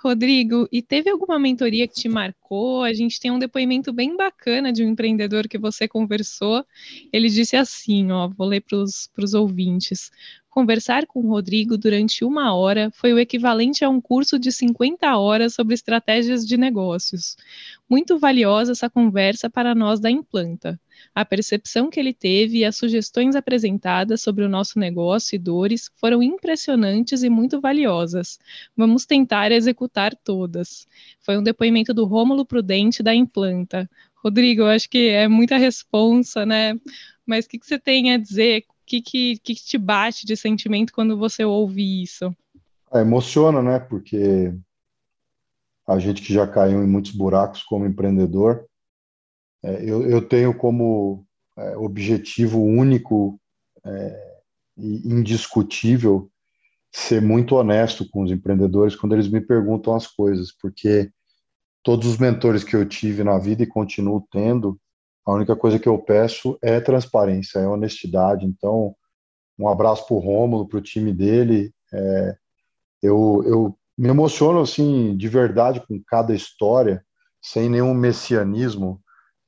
Rodrigo, 0.04 0.68
e 0.70 0.82
teve 0.82 1.08
alguma 1.08 1.38
mentoria 1.38 1.88
que 1.88 1.94
te 1.94 2.08
marcou? 2.10 2.82
A 2.82 2.92
gente 2.92 3.18
tem 3.18 3.30
um 3.30 3.38
depoimento 3.38 3.90
bem 3.90 4.14
bacana 4.14 4.70
de 4.70 4.84
um 4.84 4.90
empreendedor 4.90 5.48
que 5.48 5.56
você 5.56 5.88
conversou. 5.88 6.62
Ele 7.10 7.30
disse 7.30 7.56
assim: 7.56 8.12
ó, 8.12 8.28
vou 8.28 8.46
ler 8.46 8.60
para 8.60 8.78
os 8.78 9.34
ouvintes. 9.34 10.10
Conversar 10.54 11.04
com 11.08 11.18
o 11.18 11.28
Rodrigo 11.30 11.76
durante 11.76 12.24
uma 12.24 12.54
hora 12.54 12.88
foi 12.92 13.12
o 13.12 13.18
equivalente 13.18 13.84
a 13.84 13.88
um 13.88 14.00
curso 14.00 14.38
de 14.38 14.52
50 14.52 15.18
horas 15.18 15.52
sobre 15.52 15.74
estratégias 15.74 16.46
de 16.46 16.56
negócios. 16.56 17.36
Muito 17.90 18.20
valiosa 18.20 18.70
essa 18.70 18.88
conversa 18.88 19.50
para 19.50 19.74
nós 19.74 19.98
da 19.98 20.08
Implanta. 20.08 20.80
A 21.12 21.24
percepção 21.24 21.90
que 21.90 21.98
ele 21.98 22.14
teve 22.14 22.58
e 22.58 22.64
as 22.64 22.76
sugestões 22.76 23.34
apresentadas 23.34 24.22
sobre 24.22 24.44
o 24.44 24.48
nosso 24.48 24.78
negócio 24.78 25.34
e 25.34 25.40
dores 25.40 25.90
foram 25.96 26.22
impressionantes 26.22 27.24
e 27.24 27.28
muito 27.28 27.60
valiosas. 27.60 28.38
Vamos 28.76 29.04
tentar 29.04 29.50
executar 29.50 30.14
todas. 30.14 30.86
Foi 31.20 31.36
um 31.36 31.42
depoimento 31.42 31.92
do 31.92 32.04
Rômulo 32.04 32.46
Prudente 32.46 33.02
da 33.02 33.12
Implanta. 33.12 33.90
Rodrigo, 34.22 34.62
eu 34.62 34.68
acho 34.68 34.88
que 34.88 35.08
é 35.08 35.26
muita 35.26 35.56
responsa, 35.56 36.46
né? 36.46 36.78
Mas 37.26 37.44
o 37.44 37.48
que, 37.48 37.58
que 37.58 37.66
você 37.66 37.76
tem 37.76 38.12
a 38.12 38.18
dizer? 38.18 38.64
Que, 38.86 39.00
que, 39.00 39.38
que 39.38 39.54
te 39.54 39.78
bate 39.78 40.26
de 40.26 40.36
sentimento 40.36 40.92
quando 40.92 41.16
você 41.16 41.44
ouve 41.44 42.02
isso? 42.02 42.34
É, 42.92 43.00
emociona, 43.00 43.62
né? 43.62 43.78
Porque 43.78 44.54
a 45.86 45.98
gente 45.98 46.22
que 46.22 46.32
já 46.32 46.46
caiu 46.46 46.82
em 46.82 46.86
muitos 46.86 47.12
buracos 47.12 47.62
como 47.62 47.86
empreendedor, 47.86 48.66
é, 49.62 49.82
eu, 49.82 50.08
eu, 50.08 50.26
tenho 50.26 50.54
como 50.54 51.26
é, 51.56 51.76
objetivo 51.76 52.62
único 52.62 53.40
é, 53.84 54.40
e 54.76 55.08
indiscutível 55.08 56.30
ser 56.92 57.20
muito 57.20 57.56
honesto 57.56 58.08
com 58.08 58.22
os 58.22 58.30
empreendedores 58.30 58.94
quando 58.94 59.14
eles 59.14 59.28
me 59.28 59.40
perguntam 59.40 59.94
as 59.94 60.06
coisas, 60.06 60.52
porque 60.52 61.10
todos 61.82 62.06
os 62.06 62.18
mentores 62.18 62.62
que 62.62 62.76
eu 62.76 62.86
tive 62.86 63.24
na 63.24 63.38
vida 63.38 63.62
e 63.62 63.66
continuo 63.66 64.26
tendo, 64.30 64.78
a 65.24 65.32
única 65.32 65.56
coisa 65.56 65.78
que 65.78 65.88
eu 65.88 65.98
peço 65.98 66.58
é 66.62 66.80
transparência, 66.80 67.58
é 67.58 67.66
honestidade. 67.66 68.44
Então, 68.44 68.94
um 69.58 69.68
abraço 69.68 70.06
para 70.06 70.16
o 70.16 70.20
Rômulo, 70.20 70.68
para 70.68 70.78
o 70.78 70.82
time 70.82 71.12
dele. 71.12 71.72
É, 71.92 72.36
eu, 73.02 73.42
eu 73.46 73.78
me 73.96 74.08
emociono 74.08 74.60
assim 74.60 75.16
de 75.16 75.28
verdade 75.28 75.82
com 75.86 76.00
cada 76.06 76.34
história, 76.34 77.04
sem 77.40 77.68
nenhum 77.70 77.94
messianismo. 77.94 79.00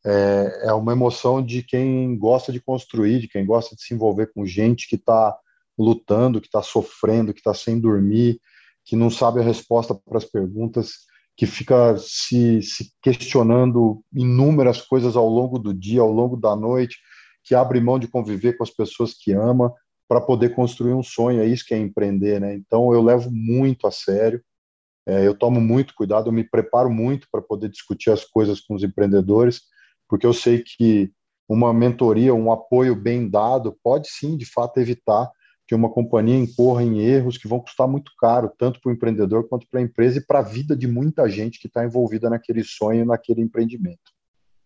É, 0.05 0.69
é 0.69 0.73
uma 0.73 0.93
emoção 0.93 1.45
de 1.45 1.63
quem 1.63 2.17
gosta 2.17 2.53
de 2.53 2.61
construir, 2.61 3.21
de 3.21 3.29
quem 3.29 3.45
gosta 3.45 3.75
de 3.75 3.83
se 3.83 3.93
envolver 3.93 4.33
com 4.33 4.47
gente 4.47 4.89
que 4.89 4.97
está 4.97 5.37
lutando, 5.79 6.41
que 6.41 6.47
está 6.47 6.63
sofrendo, 6.63 7.35
que 7.35 7.41
está 7.41 7.53
sem 7.53 7.79
dormir, 7.79 8.41
que 8.85 8.97
não 8.97 9.11
sabe 9.11 9.41
a 9.41 9.43
resposta 9.43 9.95
para 9.95 10.17
as 10.17 10.25
perguntas 10.25 11.07
que 11.37 11.47
fica 11.47 11.97
se, 11.99 12.63
se 12.63 12.91
questionando 13.03 14.03
inúmeras 14.13 14.81
coisas 14.81 15.17
ao 15.17 15.29
longo 15.29 15.59
do 15.59 15.75
dia, 15.75 16.01
ao 16.01 16.11
longo 16.11 16.37
da 16.37 16.57
noite, 16.57 16.97
que 17.45 17.55
abre 17.55 17.81
mão 17.81 17.99
de 17.99 18.09
conviver 18.09 18.57
com 18.57 18.65
as 18.65 18.71
pessoas 18.71 19.13
que 19.13 19.33
ama 19.33 19.73
para 20.09 20.21
poder 20.21 20.55
construir 20.55 20.95
um 20.95 21.03
sonho. 21.03 21.41
É 21.41 21.47
isso 21.47 21.65
que 21.67 21.75
é 21.75 21.79
empreender, 21.79 22.41
né? 22.41 22.55
Então 22.55 22.93
eu 22.93 23.03
levo 23.03 23.31
muito 23.31 23.87
a 23.87 23.91
sério. 23.91 24.43
É, 25.07 25.27
eu 25.27 25.37
tomo 25.37 25.61
muito 25.61 25.95
cuidado, 25.95 26.29
eu 26.29 26.33
me 26.33 26.43
preparo 26.43 26.91
muito 26.91 27.29
para 27.31 27.41
poder 27.41 27.69
discutir 27.69 28.11
as 28.11 28.25
coisas 28.25 28.61
com 28.61 28.75
os 28.75 28.83
empreendedores, 28.83 29.61
porque 30.09 30.27
eu 30.27 30.33
sei 30.33 30.65
que 30.65 31.13
uma 31.49 31.73
mentoria, 31.73 32.35
um 32.35 32.51
apoio 32.51 32.97
bem 32.97 33.29
dado, 33.29 33.79
pode 33.85 34.09
sim, 34.11 34.37
de 34.37 34.45
fato, 34.45 34.79
evitar 34.79 35.31
que 35.67 35.75
uma 35.75 35.91
companhia 35.91 36.37
incorra 36.37 36.83
em 36.83 37.01
erros 37.01 37.37
que 37.37 37.49
vão 37.49 37.61
custar 37.61 37.89
muito 37.89 38.13
caro, 38.19 38.51
tanto 38.57 38.81
para 38.81 38.91
o 38.91 38.93
empreendedor 38.93 39.49
quanto 39.49 39.67
para 39.69 39.81
a 39.81 39.83
empresa 39.83 40.19
e 40.19 40.25
para 40.25 40.39
a 40.39 40.43
vida 40.43 40.77
de 40.77 40.87
muita 40.87 41.29
gente 41.29 41.59
que 41.59 41.67
está 41.67 41.85
envolvida 41.85 42.31
naquele 42.31 42.63
sonho, 42.63 43.05
naquele 43.05 43.43
empreendimento. 43.43 44.15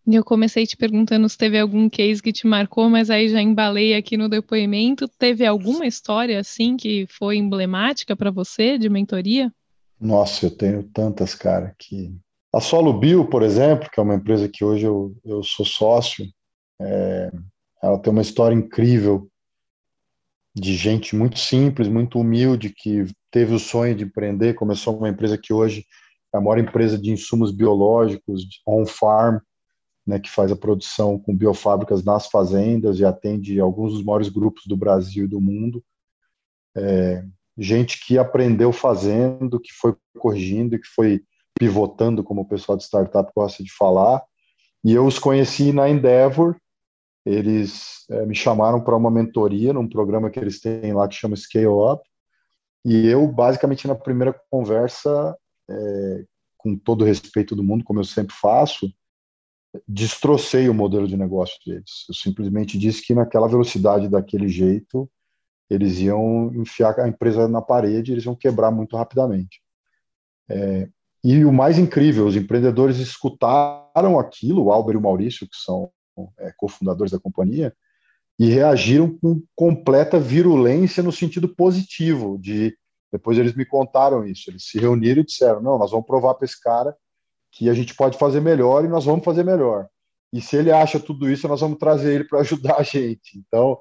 Eu 0.07 0.23
comecei 0.23 0.65
te 0.65 0.75
perguntando 0.75 1.29
se 1.29 1.37
teve 1.37 1.59
algum 1.59 1.87
case 1.87 2.21
que 2.21 2.33
te 2.33 2.47
marcou, 2.47 2.89
mas 2.89 3.09
aí 3.09 3.29
já 3.29 3.41
embalei 3.41 3.95
aqui 3.95 4.17
no 4.17 4.27
depoimento. 4.27 5.07
Teve 5.07 5.45
alguma 5.45 5.85
história 5.85 6.39
assim 6.39 6.75
que 6.75 7.05
foi 7.07 7.37
emblemática 7.37 8.15
para 8.15 8.31
você 8.31 8.77
de 8.77 8.89
mentoria? 8.89 9.51
Nossa, 9.99 10.47
eu 10.47 10.51
tenho 10.51 10.83
tantas, 10.83 11.35
cara, 11.35 11.75
que 11.77 12.15
a 12.53 12.59
Solo 12.59 12.93
Bio, 12.93 13.25
por 13.25 13.43
exemplo, 13.43 13.89
que 13.91 13.99
é 13.99 14.03
uma 14.03 14.15
empresa 14.15 14.49
que 14.49 14.65
hoje 14.65 14.85
eu, 14.85 15.15
eu 15.23 15.43
sou 15.43 15.65
sócio, 15.65 16.25
é, 16.81 17.31
ela 17.81 17.99
tem 17.99 18.11
uma 18.11 18.23
história 18.23 18.55
incrível 18.55 19.30
de 20.53 20.75
gente 20.75 21.15
muito 21.15 21.39
simples, 21.39 21.87
muito 21.87 22.19
humilde, 22.19 22.73
que 22.75 23.05
teve 23.29 23.53
o 23.53 23.59
sonho 23.59 23.95
de 23.95 24.03
empreender, 24.03 24.53
começou 24.53 24.97
uma 24.97 25.09
empresa 25.09 25.37
que 25.37 25.53
hoje 25.53 25.85
é 26.33 26.37
a 26.37 26.41
maior 26.41 26.59
empresa 26.59 26.97
de 26.97 27.11
insumos 27.11 27.51
biológicos, 27.51 28.45
on-farm, 28.67 29.39
né, 30.05 30.19
que 30.19 30.29
faz 30.29 30.51
a 30.51 30.55
produção 30.55 31.17
com 31.19 31.35
biofábricas 31.35 32.03
nas 32.03 32.27
fazendas 32.27 32.99
e 32.99 33.05
atende 33.05 33.59
alguns 33.59 33.93
dos 33.93 34.03
maiores 34.03 34.29
grupos 34.29 34.63
do 34.65 34.75
Brasil 34.75 35.25
e 35.25 35.27
do 35.27 35.39
mundo. 35.39 35.83
É, 36.75 37.23
gente 37.57 38.05
que 38.05 38.17
aprendeu 38.17 38.71
fazendo, 38.71 39.59
que 39.59 39.71
foi 39.73 39.95
corrigindo, 40.17 40.79
que 40.79 40.87
foi 40.87 41.21
pivotando, 41.57 42.23
como 42.23 42.41
o 42.41 42.47
pessoal 42.47 42.77
de 42.77 42.83
startup 42.83 43.31
gosta 43.35 43.63
de 43.63 43.71
falar. 43.71 44.21
E 44.83 44.93
eu 44.93 45.05
os 45.05 45.19
conheci 45.19 45.71
na 45.71 45.87
Endeavor, 45.87 46.55
eles 47.25 48.05
é, 48.09 48.25
me 48.25 48.35
chamaram 48.35 48.81
para 48.81 48.95
uma 48.95 49.11
mentoria 49.11 49.73
num 49.73 49.87
programa 49.87 50.29
que 50.29 50.39
eles 50.39 50.59
têm 50.59 50.93
lá 50.93 51.07
que 51.07 51.15
chama 51.15 51.35
Scale 51.35 51.67
Up. 51.67 52.03
E 52.83 53.07
eu, 53.07 53.27
basicamente, 53.27 53.87
na 53.87 53.95
primeira 53.95 54.33
conversa, 54.49 55.37
é, 55.69 56.25
com 56.57 56.75
todo 56.75 57.01
o 57.01 57.05
respeito 57.05 57.55
do 57.55 57.63
mundo, 57.63 57.83
como 57.83 57.99
eu 57.99 58.03
sempre 58.03 58.35
faço, 58.35 58.91
destrocei 59.87 60.67
o 60.67 60.73
modelo 60.73 61.07
de 61.07 61.15
negócio 61.15 61.57
deles. 61.65 62.05
Eu 62.09 62.15
simplesmente 62.15 62.77
disse 62.77 63.01
que 63.05 63.13
naquela 63.13 63.47
velocidade, 63.47 64.09
daquele 64.09 64.47
jeito, 64.47 65.09
eles 65.69 65.99
iam 65.99 66.53
enfiar 66.55 66.99
a 66.99 67.07
empresa 67.07 67.47
na 67.47 67.61
parede, 67.61 68.11
eles 68.11 68.25
iam 68.25 68.35
quebrar 68.35 68.71
muito 68.71 68.97
rapidamente. 68.97 69.61
É, 70.49 70.89
e 71.23 71.45
o 71.45 71.53
mais 71.53 71.77
incrível, 71.77 72.25
os 72.25 72.35
empreendedores 72.35 72.97
escutaram 72.97 74.19
aquilo, 74.19 74.65
o 74.65 74.71
Álvaro 74.71 74.97
e 74.97 74.99
o 74.99 75.01
Maurício, 75.01 75.47
que 75.47 75.55
são 75.55 75.91
é, 76.39 76.51
cofundadores 76.57 77.11
da 77.11 77.19
companhia, 77.19 77.75
e 78.39 78.49
reagiram 78.49 79.17
com 79.19 79.41
completa 79.55 80.19
virulência 80.19 81.03
no 81.03 81.11
sentido 81.11 81.47
positivo. 81.47 82.37
De 82.39 82.75
depois 83.11 83.37
eles 83.37 83.53
me 83.53 83.65
contaram 83.65 84.25
isso. 84.25 84.49
Eles 84.49 84.65
se 84.65 84.79
reuniram 84.79 85.21
e 85.21 85.25
disseram: 85.25 85.61
não, 85.61 85.77
nós 85.77 85.91
vamos 85.91 86.05
provar 86.05 86.33
para 86.35 86.45
esse 86.45 86.59
cara 86.59 86.95
que 87.51 87.69
a 87.69 87.73
gente 87.73 87.93
pode 87.93 88.17
fazer 88.17 88.39
melhor 88.39 88.85
e 88.85 88.87
nós 88.87 89.05
vamos 89.05 89.25
fazer 89.25 89.43
melhor. 89.43 89.87
E 90.33 90.39
se 90.41 90.55
ele 90.55 90.71
acha 90.71 90.99
tudo 90.99 91.29
isso, 91.29 91.47
nós 91.47 91.59
vamos 91.59 91.77
trazer 91.77 92.15
ele 92.15 92.23
para 92.23 92.39
ajudar 92.39 92.77
a 92.79 92.83
gente. 92.83 93.37
Então, 93.37 93.77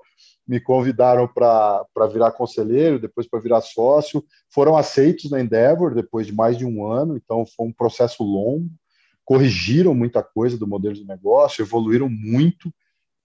me 0.46 0.60
convidaram 0.60 1.28
para 1.28 1.86
virar 2.12 2.32
conselheiro, 2.32 2.98
depois 2.98 3.28
para 3.28 3.38
virar 3.38 3.60
sócio. 3.60 4.24
Foram 4.52 4.76
aceitos 4.76 5.30
na 5.30 5.40
Endeavor 5.40 5.94
depois 5.94 6.26
de 6.26 6.34
mais 6.34 6.58
de 6.58 6.66
um 6.66 6.84
ano, 6.84 7.16
então 7.16 7.46
foi 7.46 7.66
um 7.66 7.72
processo 7.72 8.24
longo. 8.24 8.68
Corrigiram 9.30 9.94
muita 9.94 10.24
coisa 10.24 10.58
do 10.58 10.66
modelo 10.66 10.92
de 10.92 11.06
negócio, 11.06 11.62
evoluíram 11.62 12.08
muito. 12.08 12.68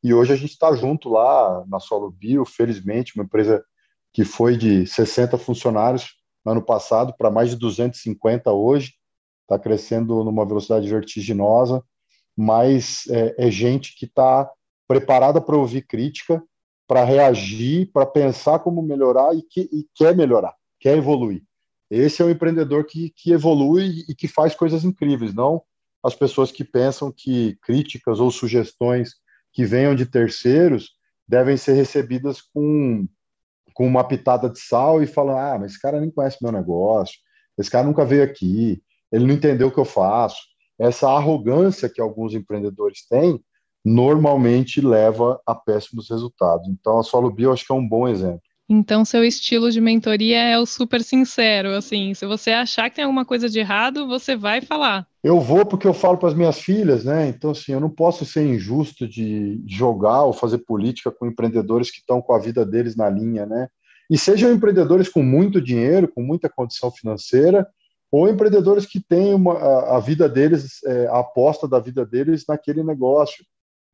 E 0.04 0.14
hoje 0.14 0.34
a 0.34 0.36
gente 0.36 0.52
está 0.52 0.72
junto 0.76 1.10
lá 1.10 1.66
na 1.68 1.80
Solo 1.80 2.12
Bio, 2.12 2.46
felizmente, 2.46 3.14
uma 3.16 3.24
empresa 3.24 3.66
que 4.14 4.24
foi 4.24 4.56
de 4.56 4.86
60 4.86 5.36
funcionários 5.40 6.14
no 6.46 6.52
ano 6.52 6.62
passado 6.62 7.12
para 7.18 7.32
mais 7.32 7.50
de 7.50 7.56
250 7.56 8.52
hoje, 8.52 8.94
está 9.42 9.58
crescendo 9.58 10.24
numa 10.24 10.46
velocidade 10.46 10.88
vertiginosa, 10.88 11.84
mas 12.38 13.06
é, 13.10 13.48
é 13.48 13.50
gente 13.50 13.98
que 13.98 14.06
está 14.06 14.48
preparada 14.88 15.42
para 15.42 15.58
ouvir 15.58 15.88
crítica, 15.88 16.40
para 16.88 17.04
reagir, 17.04 17.92
para 17.92 18.06
pensar 18.06 18.60
como 18.60 18.84
melhorar 18.84 19.36
e, 19.36 19.42
que, 19.42 19.62
e 19.74 19.88
quer 19.96 20.16
melhorar, 20.16 20.54
quer 20.80 21.00
evoluir. 21.00 21.42
Esse 21.90 22.22
é 22.22 22.26
o 22.26 22.30
empreendedor 22.30 22.86
que, 22.86 23.10
que 23.10 23.32
evolui 23.32 24.04
e 24.08 24.14
que 24.14 24.28
faz 24.28 24.54
coisas 24.54 24.84
incríveis, 24.84 25.34
não 25.34 25.64
as 26.06 26.14
pessoas 26.14 26.52
que 26.52 26.64
pensam 26.64 27.12
que 27.12 27.58
críticas 27.64 28.20
ou 28.20 28.30
sugestões 28.30 29.16
que 29.52 29.66
venham 29.66 29.96
de 29.96 30.06
terceiros 30.06 30.92
devem 31.28 31.58
ser 31.58 31.74
recebidas 31.74 32.42
com, 32.42 33.08
com 33.74 33.88
uma 33.88 34.04
pitada 34.04 34.48
de 34.48 34.60
sal 34.60 35.02
e 35.02 35.08
falar: 35.08 35.54
ah, 35.54 35.60
mas 35.60 35.72
esse 35.72 35.82
cara 35.82 36.00
nem 36.00 36.12
conhece 36.12 36.38
meu 36.42 36.52
negócio, 36.52 37.16
esse 37.58 37.72
cara 37.72 37.88
nunca 37.88 38.06
veio 38.06 38.24
aqui, 38.24 38.84
ele 39.12 39.26
não 39.26 39.34
entendeu 39.34 39.70
o 39.70 39.72
que 39.72 39.80
eu 39.80 39.86
faço. 39.86 40.38
Essa 40.78 41.10
arrogância 41.10 41.90
que 41.90 42.02
alguns 42.02 42.36
empreendedores 42.36 43.08
têm 43.08 43.44
normalmente 43.84 44.82
leva 44.82 45.40
a 45.46 45.56
péssimos 45.56 46.10
resultados. 46.10 46.68
Então, 46.68 47.00
a 47.00 47.04
Solo 47.04 47.32
Bio 47.32 47.52
acho 47.52 47.66
que 47.66 47.72
é 47.72 47.76
um 47.76 47.88
bom 47.88 48.08
exemplo. 48.08 48.42
Então, 48.68 49.06
seu 49.06 49.24
estilo 49.24 49.72
de 49.72 49.80
mentoria 49.80 50.42
é 50.42 50.58
o 50.58 50.66
super 50.66 51.04
sincero, 51.04 51.70
assim, 51.70 52.16
se 52.16 52.26
você 52.26 52.52
achar 52.52 52.90
que 52.90 52.96
tem 52.96 53.06
alguma 53.06 53.24
coisa 53.24 53.48
de 53.48 53.60
errado, 53.60 54.08
você 54.08 54.36
vai 54.36 54.60
falar. 54.60 55.08
Eu 55.26 55.40
vou 55.40 55.66
porque 55.66 55.88
eu 55.88 55.94
falo 55.94 56.20
para 56.20 56.30
as 56.30 56.36
minhas 56.36 56.60
filhas, 56.60 57.04
né? 57.04 57.28
Então, 57.28 57.50
assim, 57.50 57.72
eu 57.72 57.80
não 57.80 57.90
posso 57.90 58.24
ser 58.24 58.46
injusto 58.46 59.08
de 59.08 59.60
jogar 59.66 60.22
ou 60.22 60.32
fazer 60.32 60.60
política 60.60 61.10
com 61.10 61.26
empreendedores 61.26 61.90
que 61.90 61.98
estão 61.98 62.22
com 62.22 62.32
a 62.32 62.38
vida 62.38 62.64
deles 62.64 62.96
na 62.96 63.10
linha, 63.10 63.44
né? 63.44 63.68
E 64.08 64.20
sejam 64.20 64.52
empreendedores 64.52 65.10
com 65.10 65.24
muito 65.24 65.60
dinheiro, 65.60 66.08
com 66.08 66.22
muita 66.22 66.48
condição 66.48 66.92
financeira, 66.92 67.68
ou 68.12 68.30
empreendedores 68.30 68.86
que 68.86 69.00
têm 69.00 69.34
uma, 69.34 69.54
a, 69.54 69.98
a 69.98 70.00
vida 70.00 70.30
deles, 70.30 70.84
é, 70.86 71.08
a 71.08 71.22
aposta 71.22 71.68
da 71.68 71.80
vida 71.80 72.06
deles 72.06 72.44
naquele 72.48 72.84
negócio. 72.84 73.44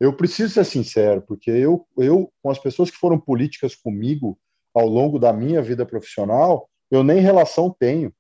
Eu 0.02 0.12
preciso 0.12 0.54
ser 0.54 0.65
sincero, 0.65 1.24
porque 1.26 1.50
eu, 1.50 1.88
eu, 1.98 2.30
com 2.44 2.52
as 2.52 2.60
pessoas 2.60 2.91
que 2.91 2.98
foram 2.98 3.17
políticas 3.17 3.74
comigo 3.74 4.38
ao 4.76 4.86
longo 4.86 5.17
da 5.17 5.32
minha 5.32 5.62
vida 5.62 5.86
profissional, 5.86 6.67
eu 6.91 7.06
nem 7.06 7.22
relação 7.22 7.74
tenho. 7.80 8.13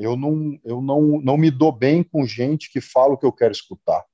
Eu 0.00 0.16
não, 0.16 0.58
eu 0.64 0.80
não, 0.80 1.20
não 1.20 1.36
me 1.36 1.50
dou 1.50 1.72
bem 1.72 2.02
com 2.02 2.26
gente 2.26 2.70
que 2.70 2.80
fala 2.80 3.14
o 3.14 3.18
que 3.18 3.26
eu 3.26 3.32
quero 3.32 3.52
escutar. 3.52 4.04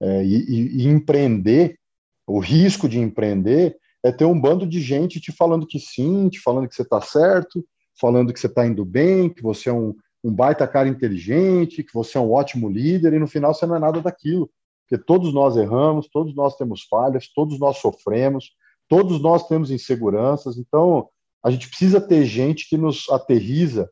É, 0.00 0.24
e, 0.24 0.82
e, 0.82 0.86
empreender, 0.86 1.78
o 2.26 2.38
risco 2.38 2.88
de 2.88 2.98
empreender 2.98 3.76
é 4.02 4.10
ter 4.10 4.24
um 4.24 4.40
bando 4.40 4.66
de 4.66 4.80
gente 4.80 5.20
te 5.20 5.30
falando 5.30 5.66
que 5.66 5.78
sim, 5.78 6.28
te 6.28 6.40
falando 6.40 6.68
que 6.68 6.74
você 6.74 6.82
está 6.82 7.00
certo, 7.00 7.64
falando 8.00 8.32
que 8.32 8.40
você 8.40 8.46
está 8.46 8.66
indo 8.66 8.84
bem, 8.84 9.28
que 9.28 9.42
você 9.42 9.68
é 9.68 9.72
um, 9.72 9.94
um 10.24 10.32
baita 10.32 10.66
cara 10.66 10.88
inteligente, 10.88 11.84
que 11.84 11.92
você 11.92 12.16
é 12.16 12.20
um 12.20 12.32
ótimo 12.32 12.68
líder, 12.68 13.12
e 13.12 13.18
no 13.18 13.26
final 13.26 13.52
você 13.52 13.66
não 13.66 13.76
é 13.76 13.78
nada 13.78 14.00
daquilo 14.00 14.50
porque 14.90 15.04
todos 15.04 15.32
nós 15.32 15.56
erramos, 15.56 16.08
todos 16.08 16.34
nós 16.34 16.56
temos 16.56 16.82
falhas, 16.82 17.28
todos 17.32 17.60
nós 17.60 17.76
sofremos, 17.76 18.50
todos 18.88 19.22
nós 19.22 19.46
temos 19.46 19.70
inseguranças, 19.70 20.58
então 20.58 21.08
a 21.44 21.50
gente 21.50 21.68
precisa 21.68 22.00
ter 22.00 22.24
gente 22.24 22.68
que 22.68 22.76
nos 22.76 23.08
aterriza 23.08 23.88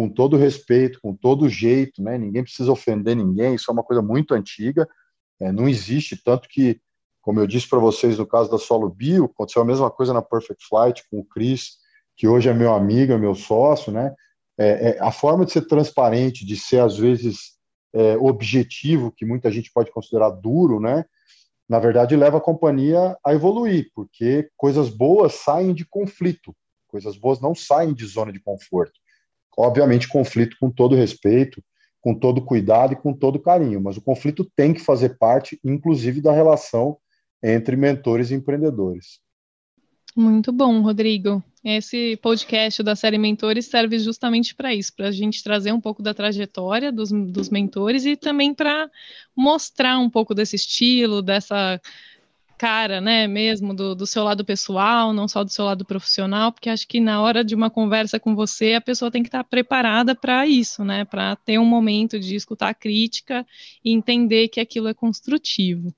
com 0.00 0.08
todo 0.08 0.38
respeito, 0.38 0.98
com 1.02 1.14
todo 1.14 1.46
jeito, 1.46 2.02
né? 2.02 2.16
Ninguém 2.16 2.42
precisa 2.42 2.72
ofender 2.72 3.14
ninguém, 3.14 3.54
isso 3.54 3.70
é 3.70 3.72
uma 3.74 3.82
coisa 3.82 4.00
muito 4.00 4.32
antiga, 4.32 4.88
é, 5.38 5.52
não 5.52 5.68
existe, 5.68 6.16
tanto 6.16 6.48
que, 6.48 6.80
como 7.20 7.38
eu 7.38 7.46
disse 7.46 7.68
para 7.68 7.78
vocês 7.78 8.16
no 8.16 8.26
caso 8.26 8.50
da 8.50 8.56
Solo 8.56 8.88
Bio, 8.88 9.26
aconteceu 9.26 9.60
a 9.60 9.64
mesma 9.66 9.90
coisa 9.90 10.14
na 10.14 10.22
Perfect 10.22 10.66
Flight 10.66 11.04
com 11.10 11.20
o 11.20 11.24
Chris, 11.26 11.72
que 12.16 12.26
hoje 12.26 12.48
é 12.48 12.54
meu 12.54 12.72
amigo, 12.72 13.12
é 13.12 13.18
meu 13.18 13.34
sócio, 13.34 13.92
né? 13.92 14.14
É, 14.56 14.92
é, 14.92 14.98
a 15.02 15.12
forma 15.12 15.44
de 15.44 15.52
ser 15.52 15.66
transparente, 15.66 16.46
de 16.46 16.56
ser 16.56 16.80
às 16.80 16.96
vezes 16.96 17.58
é, 17.92 18.16
objetivo, 18.16 19.12
que 19.12 19.26
muita 19.26 19.52
gente 19.52 19.70
pode 19.70 19.92
considerar 19.92 20.30
duro, 20.30 20.80
né? 20.80 21.04
Na 21.68 21.78
verdade, 21.78 22.16
leva 22.16 22.38
a 22.38 22.40
companhia 22.40 23.18
a 23.22 23.34
evoluir, 23.34 23.90
porque 23.94 24.48
coisas 24.56 24.88
boas 24.88 25.34
saem 25.34 25.74
de 25.74 25.84
conflito, 25.84 26.56
coisas 26.88 27.18
boas 27.18 27.38
não 27.38 27.54
saem 27.54 27.92
de 27.92 28.06
zona 28.06 28.32
de 28.32 28.40
conforto. 28.40 28.98
Obviamente, 29.60 30.08
conflito 30.08 30.56
com 30.58 30.70
todo 30.70 30.96
respeito, 30.96 31.62
com 32.00 32.14
todo 32.14 32.44
cuidado 32.44 32.94
e 32.94 32.96
com 32.96 33.12
todo 33.12 33.38
carinho, 33.38 33.80
mas 33.80 33.96
o 33.96 34.02
conflito 34.02 34.50
tem 34.56 34.72
que 34.72 34.80
fazer 34.80 35.18
parte, 35.18 35.60
inclusive, 35.62 36.20
da 36.20 36.32
relação 36.32 36.96
entre 37.42 37.76
mentores 37.76 38.30
e 38.30 38.34
empreendedores. 38.34 39.20
Muito 40.16 40.50
bom, 40.52 40.80
Rodrigo. 40.80 41.42
Esse 41.62 42.18
podcast 42.22 42.82
da 42.82 42.96
série 42.96 43.18
Mentores 43.18 43.66
serve 43.66 43.98
justamente 43.98 44.54
para 44.54 44.74
isso, 44.74 44.94
para 44.96 45.08
a 45.08 45.12
gente 45.12 45.42
trazer 45.42 45.72
um 45.72 45.80
pouco 45.80 46.02
da 46.02 46.14
trajetória 46.14 46.90
dos, 46.90 47.10
dos 47.10 47.50
mentores 47.50 48.06
e 48.06 48.16
também 48.16 48.54
para 48.54 48.90
mostrar 49.36 49.98
um 49.98 50.08
pouco 50.08 50.34
desse 50.34 50.56
estilo, 50.56 51.20
dessa 51.20 51.78
cara, 52.60 53.00
né, 53.00 53.26
mesmo 53.26 53.72
do, 53.72 53.94
do 53.94 54.06
seu 54.06 54.22
lado 54.22 54.44
pessoal, 54.44 55.14
não 55.14 55.26
só 55.26 55.42
do 55.42 55.50
seu 55.50 55.64
lado 55.64 55.82
profissional, 55.82 56.52
porque 56.52 56.68
acho 56.68 56.86
que 56.86 57.00
na 57.00 57.22
hora 57.22 57.42
de 57.42 57.54
uma 57.54 57.70
conversa 57.70 58.20
com 58.20 58.34
você, 58.34 58.74
a 58.74 58.82
pessoa 58.82 59.10
tem 59.10 59.22
que 59.22 59.28
estar 59.28 59.42
preparada 59.44 60.14
para 60.14 60.46
isso, 60.46 60.84
né, 60.84 61.06
para 61.06 61.36
ter 61.36 61.58
um 61.58 61.64
momento 61.64 62.20
de 62.20 62.36
escutar 62.36 62.68
a 62.68 62.74
crítica 62.74 63.46
e 63.82 63.94
entender 63.94 64.48
que 64.48 64.60
aquilo 64.60 64.88
é 64.88 64.92
construtivo. 64.92 65.90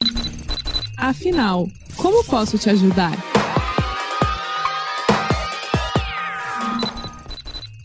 Afinal, 0.96 1.66
como 1.96 2.25
posso 2.27 2.57
te 2.57 2.70
ajudar? 2.70 3.32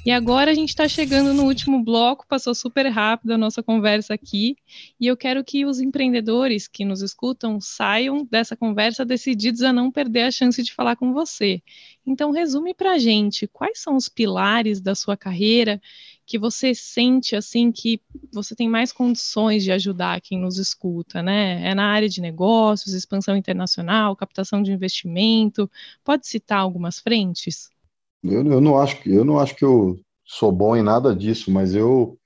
E 0.07 0.11
agora 0.11 0.51
a 0.51 0.53
gente 0.53 0.69
está 0.69 0.87
chegando 0.87 1.33
no 1.33 1.43
último 1.43 1.83
bloco, 1.83 2.25
passou 2.29 2.55
super 2.55 2.87
rápido 2.87 3.31
a 3.31 3.37
nossa 3.37 3.61
conversa 3.61 4.13
aqui, 4.13 4.55
e 4.97 5.05
eu 5.05 5.17
quero 5.17 5.43
que 5.43 5.65
os 5.65 5.81
empreendedores 5.81 6.65
que 6.65 6.85
nos 6.85 7.01
escutam 7.01 7.59
saiam 7.59 8.23
dessa 8.23 8.55
conversa 8.55 9.03
decididos 9.03 9.63
a 9.63 9.73
não 9.73 9.91
perder 9.91 10.21
a 10.21 10.31
chance 10.31 10.63
de 10.63 10.73
falar 10.73 10.95
com 10.95 11.11
você. 11.11 11.61
Então, 12.05 12.31
resume 12.31 12.73
para 12.73 12.93
a 12.93 12.97
gente 12.97 13.47
quais 13.47 13.81
são 13.81 13.97
os 13.97 14.07
pilares 14.07 14.79
da 14.79 14.95
sua 14.95 15.17
carreira 15.17 15.81
que 16.25 16.39
você 16.39 16.73
sente 16.73 17.35
assim 17.35 17.69
que 17.69 17.99
você 18.31 18.55
tem 18.55 18.69
mais 18.69 18.93
condições 18.93 19.61
de 19.61 19.73
ajudar 19.73 20.21
quem 20.21 20.39
nos 20.39 20.57
escuta, 20.57 21.21
né? 21.21 21.69
É 21.69 21.75
na 21.75 21.83
área 21.83 22.07
de 22.07 22.21
negócios, 22.21 22.93
expansão 22.93 23.35
internacional, 23.35 24.15
captação 24.15 24.63
de 24.63 24.71
investimento. 24.71 25.69
Pode 26.01 26.25
citar 26.29 26.59
algumas 26.59 26.97
frentes? 26.97 27.75
Eu, 28.23 28.45
eu, 28.45 28.61
não 28.61 28.79
acho 28.79 29.01
que 29.01 29.13
eu 29.13 29.23
não 29.23 29.39
acho 29.39 29.55
que 29.55 29.65
eu 29.65 29.99
sou 30.25 30.51
bom 30.51 30.75
em 30.75 30.83
nada 30.83 31.15
disso, 31.15 31.51
mas 31.51 31.75
eu 31.75 32.17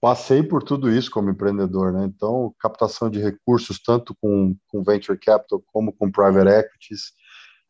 passei 0.00 0.42
por 0.42 0.62
tudo 0.62 0.90
isso 0.90 1.10
como 1.10 1.30
empreendedor, 1.30 1.92
né? 1.92 2.04
Então, 2.04 2.54
captação 2.58 3.10
de 3.10 3.20
recursos 3.20 3.80
tanto 3.80 4.14
com, 4.20 4.56
com 4.68 4.82
venture 4.82 5.18
capital 5.18 5.62
como 5.72 5.92
com 5.92 6.10
private 6.10 6.48
equities 6.48 7.12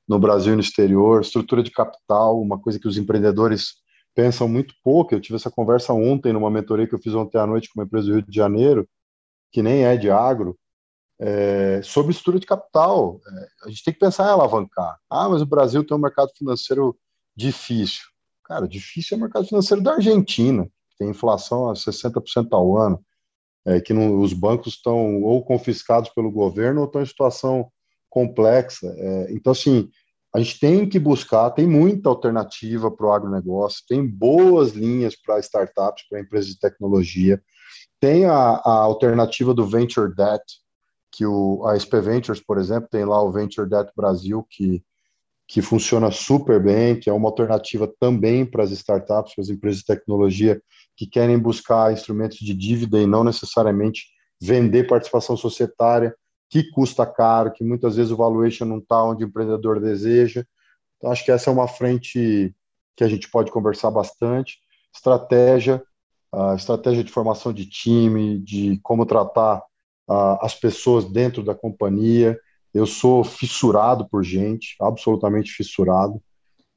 no 0.09 0.19
Brasil 0.19 0.53
e 0.53 0.57
no 0.57 0.63
exterior, 0.63 1.21
estrutura 1.21 1.63
de 1.63 1.71
capital, 1.71 2.41
uma 2.41 2.61
coisa 2.61 2.79
que 2.79 2.89
os 2.89 2.97
empreendedores 2.97 3.75
pensam 4.15 4.49
muito 4.49 4.75
pouco. 4.83 5.15
Eu 5.15 5.21
tive 5.21 5.37
essa 5.37 5.51
conversa 5.51 5.93
ontem 5.93 6.33
numa 6.33 6.51
mentoria 6.51 6.87
que 6.87 6.95
eu 6.95 6.99
fiz 7.01 7.15
ontem 7.15 7.39
à 7.39 7.47
noite 7.47 7.69
com 7.69 7.81
uma 7.81 7.87
empresa 7.87 8.07
do 8.07 8.15
Rio 8.15 8.23
de 8.23 8.35
Janeiro, 8.35 8.89
que 9.53 9.63
nem 9.63 9.85
é 9.85 9.97
de 9.97 10.11
agro, 10.11 10.59
é, 11.21 11.81
sobre 11.83 12.13
estrutura 12.13 12.41
de 12.41 12.47
capital. 12.47 13.21
É, 13.25 13.67
a 13.67 13.69
gente 13.69 13.85
tem 13.85 13.95
que 13.95 14.01
pensar 14.01 14.27
em 14.27 14.33
alavancar. 14.33 14.99
Ah, 15.09 15.29
mas 15.29 15.43
o 15.43 15.47
Brasil 15.47 15.85
tem 15.85 15.97
um 15.97 16.01
mercado 16.01 16.31
financeiro 16.37 16.97
difícil. 17.41 18.03
Cara, 18.45 18.69
difícil 18.69 19.15
é 19.15 19.19
o 19.19 19.21
mercado 19.23 19.47
financeiro 19.47 19.83
da 19.83 19.95
Argentina, 19.95 20.65
que 20.65 20.99
tem 20.99 21.11
inflação 21.11 21.71
a 21.71 21.75
60% 21.75 22.49
ao 22.53 22.77
ano, 22.77 23.03
é, 23.67 23.81
que 23.81 23.93
não, 23.93 24.21
os 24.21 24.33
bancos 24.33 24.75
estão 24.75 25.23
ou 25.23 25.45
confiscados 25.45 26.11
pelo 26.11 26.31
governo 26.31 26.81
ou 26.81 26.87
estão 26.87 27.03
em 27.03 27.07
situação 27.07 27.71
complexa. 28.09 28.87
É, 28.97 29.33
então, 29.33 29.53
assim, 29.53 29.89
a 30.35 30.39
gente 30.39 30.61
tem 30.61 30.89
que 30.89 30.99
buscar, 30.99 31.51
tem 31.51 31.67
muita 31.67 32.09
alternativa 32.09 32.91
para 32.91 33.07
o 33.07 33.13
agronegócio, 33.13 33.85
tem 33.89 34.07
boas 34.07 34.73
linhas 34.73 35.17
para 35.17 35.41
startups, 35.41 36.09
para 36.09 36.21
empresas 36.21 36.51
de 36.51 36.59
tecnologia, 36.59 37.43
tem 38.01 38.25
a, 38.25 38.33
a, 38.35 38.73
alternativa 38.83 39.53
do 39.53 39.67
Venture 39.67 40.15
Debt, 40.15 40.45
que 41.13 41.27
o, 41.27 41.67
a 41.67 41.79
SP 41.79 42.01
Ventures, 42.01 42.41
por 42.41 42.59
exemplo, 42.59 42.89
tem 42.91 43.05
lá 43.05 43.21
o 43.23 43.33
Venture 43.33 43.69
Debt 43.69 43.91
Brasil, 43.97 44.47
que 44.49 44.83
que 45.51 45.61
funciona 45.61 46.13
super 46.13 46.63
bem, 46.63 46.95
que 46.95 47.11
é 47.11 47.13
uma 47.13 47.29
alternativa 47.29 47.93
também 47.99 48.47
para 48.47 48.63
as 48.63 48.71
startups, 48.71 49.35
para 49.35 49.43
as 49.43 49.49
empresas 49.49 49.81
de 49.81 49.87
tecnologia 49.87 50.63
que 50.97 51.09
querem 51.09 51.37
buscar 51.37 51.93
instrumentos 51.93 52.39
de 52.39 52.55
dívida 52.55 53.01
e 53.01 53.07
não 53.07 53.25
necessariamente 53.25 54.07
vender 54.41 54.87
participação 54.87 55.37
societária, 55.37 56.15
que 56.49 56.71
custa 56.71 57.05
caro, 57.05 57.51
que 57.51 57.65
muitas 57.65 57.97
vezes 57.97 58.13
o 58.13 58.17
valuation 58.17 58.65
não 58.65 58.79
está 58.79 59.03
onde 59.03 59.25
o 59.25 59.27
empreendedor 59.27 59.81
deseja. 59.81 60.45
Então, 60.97 61.11
acho 61.11 61.25
que 61.25 61.33
essa 61.33 61.51
é 61.51 61.53
uma 61.53 61.67
frente 61.67 62.55
que 62.97 63.03
a 63.03 63.09
gente 63.09 63.29
pode 63.29 63.51
conversar 63.51 63.91
bastante. 63.91 64.59
Estratégia, 64.95 65.83
a 66.33 66.55
estratégia 66.55 67.03
de 67.03 67.11
formação 67.11 67.53
de 67.53 67.67
time, 67.67 68.39
de 68.39 68.79
como 68.85 69.05
tratar 69.05 69.59
uh, 70.09 70.39
as 70.43 70.55
pessoas 70.55 71.07
dentro 71.07 71.43
da 71.43 71.57
companhia, 71.57 72.39
eu 72.73 72.87
sou 72.87 73.25
fissurado 73.25 74.09
por 74.09 74.23
gente, 74.23 74.77
absolutamente 74.81 75.53
fissurado. 75.53 76.23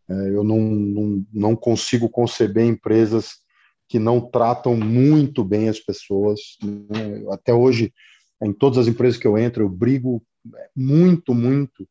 É, 0.10 0.13
eu 0.13 0.43
não, 0.43 0.60
não, 0.60 1.25
não 1.32 1.56
consigo 1.56 2.10
conceber 2.10 2.65
empresas 2.65 3.43
que 3.88 3.99
não 3.99 4.19
tratam 4.19 4.75
muito 4.75 5.43
bem 5.43 5.69
as 5.69 5.79
pessoas. 5.79 6.58
Né? 6.63 7.23
Até 7.32 7.53
hoje, 7.53 7.93
em 8.41 8.51
todas 8.51 8.79
as 8.79 8.88
empresas 8.88 9.19
que 9.19 9.27
eu 9.27 9.38
entro, 9.38 9.63
eu 9.63 9.69
brigo 9.69 10.23
muito, 10.75 11.34
muito 11.34 11.88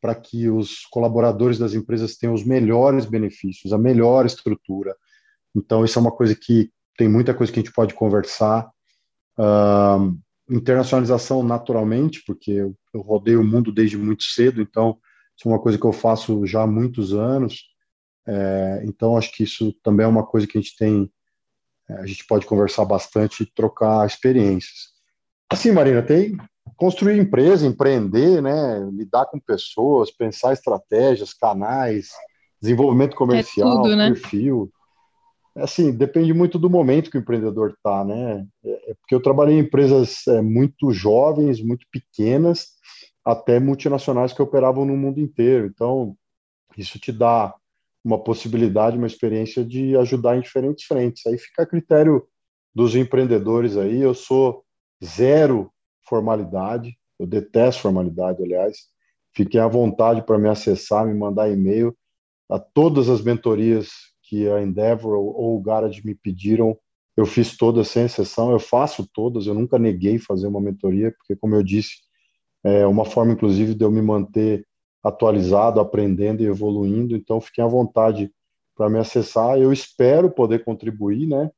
para 0.00 0.14
que 0.14 0.48
os 0.48 0.84
colaboradores 0.86 1.58
das 1.58 1.74
empresas 1.74 2.16
tenham 2.16 2.34
os 2.34 2.44
melhores 2.44 3.04
benefícios, 3.04 3.72
a 3.72 3.78
melhor 3.78 4.26
estrutura. 4.26 4.94
Então, 5.54 5.84
isso 5.84 5.98
é 5.98 6.02
uma 6.02 6.12
coisa 6.12 6.36
que 6.36 6.70
tem 6.96 7.08
muita 7.08 7.34
coisa 7.34 7.52
que 7.52 7.58
a 7.58 7.62
gente 7.62 7.74
pode 7.74 7.94
conversar. 7.94 8.70
Uh, 9.38 10.16
internacionalização 10.50 11.42
naturalmente, 11.42 12.22
porque 12.26 12.50
eu, 12.52 12.74
eu 12.94 13.00
rodeio 13.00 13.40
o 13.40 13.44
mundo 13.44 13.72
desde 13.72 13.96
muito 13.96 14.24
cedo, 14.24 14.62
então 14.62 14.98
isso 15.36 15.48
é 15.48 15.52
uma 15.52 15.60
coisa 15.60 15.78
que 15.78 15.84
eu 15.84 15.92
faço 15.92 16.46
já 16.46 16.62
há 16.62 16.66
muitos 16.66 17.12
anos. 17.12 17.64
É, 18.26 18.82
então 18.84 19.16
acho 19.16 19.32
que 19.32 19.44
isso 19.44 19.72
também 19.82 20.04
é 20.04 20.08
uma 20.08 20.26
coisa 20.26 20.46
que 20.46 20.58
a 20.58 20.60
gente 20.60 20.76
tem, 20.76 21.10
é, 21.88 21.94
a 21.94 22.06
gente 22.06 22.26
pode 22.26 22.46
conversar 22.46 22.84
bastante 22.84 23.42
e 23.42 23.46
trocar 23.46 24.06
experiências. 24.06 24.88
Assim, 25.50 25.72
Marina, 25.72 26.02
tem 26.02 26.36
construir 26.76 27.18
empresa, 27.18 27.66
empreender, 27.66 28.42
né, 28.42 28.78
lidar 28.92 29.26
com 29.26 29.40
pessoas, 29.40 30.10
pensar 30.10 30.52
estratégias, 30.52 31.32
canais, 31.32 32.10
desenvolvimento 32.60 33.16
comercial, 33.16 33.80
é 33.80 33.82
tudo, 33.82 33.96
né? 33.96 34.12
perfil. 34.12 34.72
Assim, 35.60 35.92
depende 35.92 36.32
muito 36.32 36.58
do 36.58 36.70
momento 36.70 37.10
que 37.10 37.18
o 37.18 37.20
empreendedor 37.20 37.70
está, 37.70 38.04
né? 38.04 38.46
É, 38.64 38.90
é 38.90 38.94
porque 38.94 39.14
eu 39.14 39.22
trabalhei 39.22 39.56
em 39.56 39.60
empresas 39.60 40.26
é, 40.28 40.40
muito 40.40 40.90
jovens, 40.92 41.62
muito 41.62 41.86
pequenas, 41.90 42.68
até 43.24 43.60
multinacionais 43.60 44.32
que 44.32 44.42
operavam 44.42 44.84
no 44.84 44.96
mundo 44.96 45.20
inteiro. 45.20 45.66
Então, 45.66 46.16
isso 46.76 46.98
te 46.98 47.12
dá 47.12 47.54
uma 48.04 48.22
possibilidade, 48.22 48.96
uma 48.96 49.06
experiência 49.06 49.64
de 49.64 49.96
ajudar 49.96 50.36
em 50.36 50.40
diferentes 50.40 50.84
frentes. 50.84 51.26
Aí 51.26 51.36
fica 51.36 51.62
a 51.62 51.66
critério 51.66 52.26
dos 52.74 52.94
empreendedores 52.94 53.76
aí. 53.76 54.00
Eu 54.00 54.14
sou 54.14 54.64
zero 55.04 55.70
formalidade, 56.08 56.96
eu 57.18 57.26
detesto 57.26 57.82
formalidade, 57.82 58.42
aliás. 58.42 58.76
Fiquem 59.34 59.60
à 59.60 59.68
vontade 59.68 60.22
para 60.22 60.38
me 60.38 60.48
acessar, 60.48 61.06
me 61.06 61.14
mandar 61.14 61.50
e-mail. 61.50 61.96
A 62.48 62.58
todas 62.58 63.08
as 63.08 63.20
mentorias 63.20 63.90
que 64.28 64.48
a 64.48 64.62
Endeavor 64.62 65.14
ou, 65.14 65.56
o 65.56 65.60
Garage 65.60 66.04
me 66.04 66.14
pediram, 66.14 66.76
eu 67.16 67.24
fiz 67.24 67.56
todas 67.56 67.88
sem 67.88 68.04
exceção, 68.04 68.52
eu 68.52 68.60
faço 68.60 69.08
todas, 69.12 69.46
eu 69.46 69.54
nunca 69.54 69.78
neguei 69.78 70.18
fazer 70.18 70.46
uma 70.46 70.60
mentoria, 70.60 71.10
porque, 71.12 71.34
como 71.34 71.54
eu 71.54 71.62
disse, 71.62 71.96
é 72.62 72.86
uma 72.86 73.06
forma, 73.06 73.32
inclusive, 73.32 73.74
de 73.74 73.84
eu 73.84 73.90
me 73.90 74.02
manter 74.02 74.66
atualizado, 75.02 75.80
aprendendo 75.80 76.42
e 76.42 76.46
evoluindo, 76.46 77.16
então 77.16 77.40
fiquem 77.40 77.64
à 77.64 77.66
vontade 77.66 78.30
para 78.76 78.90
me 78.90 78.98
acessar. 78.98 79.58
Eu 79.58 79.72
espero 79.72 80.30
poder 80.30 80.62
contribuir, 80.62 81.26
né? 81.26 81.50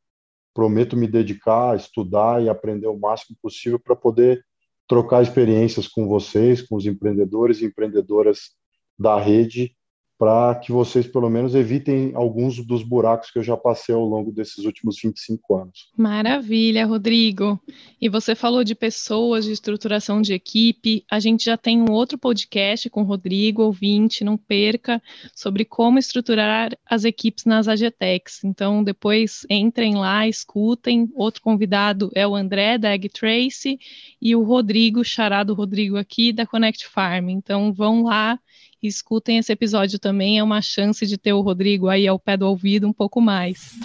Prometo 0.54 0.96
me 0.96 1.08
dedicar, 1.08 1.76
estudar 1.76 2.42
e 2.42 2.48
aprender 2.48 2.86
o 2.86 2.98
máximo 2.98 3.36
possível 3.42 3.78
para 3.78 3.96
poder 3.96 4.44
trocar 4.86 5.22
experiências 5.22 5.88
com 5.88 6.06
vocês, 6.06 6.62
com 6.62 6.76
os 6.76 6.86
empreendedores 6.86 7.60
e 7.60 7.66
empreendedoras 7.66 8.50
da 8.98 9.18
rede 9.18 9.74
para 10.20 10.54
que 10.56 10.70
vocês 10.70 11.06
pelo 11.06 11.30
menos 11.30 11.54
evitem 11.54 12.12
alguns 12.14 12.62
dos 12.62 12.82
buracos 12.82 13.30
que 13.30 13.38
eu 13.38 13.42
já 13.42 13.56
passei 13.56 13.94
ao 13.94 14.04
longo 14.04 14.30
desses 14.30 14.66
últimos 14.66 15.00
25 15.02 15.54
anos. 15.56 15.90
Maravilha, 15.96 16.84
Rodrigo. 16.84 17.58
E 17.98 18.06
você 18.06 18.34
falou 18.34 18.62
de 18.62 18.74
pessoas, 18.74 19.46
de 19.46 19.52
estruturação 19.52 20.20
de 20.20 20.34
equipe. 20.34 21.06
A 21.10 21.18
gente 21.18 21.46
já 21.46 21.56
tem 21.56 21.80
um 21.80 21.90
outro 21.90 22.18
podcast 22.18 22.90
com 22.90 23.00
o 23.00 23.04
Rodrigo, 23.06 23.62
ouvinte, 23.62 24.22
não 24.22 24.36
perca, 24.36 25.02
sobre 25.34 25.64
como 25.64 25.98
estruturar 25.98 26.76
as 26.84 27.04
equipes 27.04 27.46
nas 27.46 27.66
Agetex. 27.66 28.44
Então, 28.44 28.84
depois 28.84 29.46
entrem 29.48 29.94
lá, 29.94 30.28
escutem. 30.28 31.10
Outro 31.14 31.40
convidado 31.40 32.10
é 32.14 32.26
o 32.26 32.36
André, 32.36 32.76
da 32.76 32.92
Egg 32.92 33.08
Trace, 33.08 33.78
e 34.20 34.36
o 34.36 34.42
Rodrigo, 34.42 35.02
charado 35.02 35.54
Rodrigo 35.54 35.96
aqui, 35.96 36.30
da 36.30 36.44
Connect 36.44 36.86
Farm. 36.86 37.30
Então, 37.30 37.72
vão 37.72 38.02
lá 38.02 38.38
escutem 38.88 39.38
esse 39.38 39.52
episódio 39.52 39.98
também, 39.98 40.38
é 40.38 40.42
uma 40.42 40.62
chance 40.62 41.06
de 41.06 41.18
ter 41.18 41.32
o 41.32 41.40
Rodrigo 41.40 41.88
aí 41.88 42.06
ao 42.06 42.18
pé 42.18 42.36
do 42.36 42.46
ouvido 42.46 42.86
um 42.86 42.92
pouco 42.92 43.20
mais. 43.20 43.78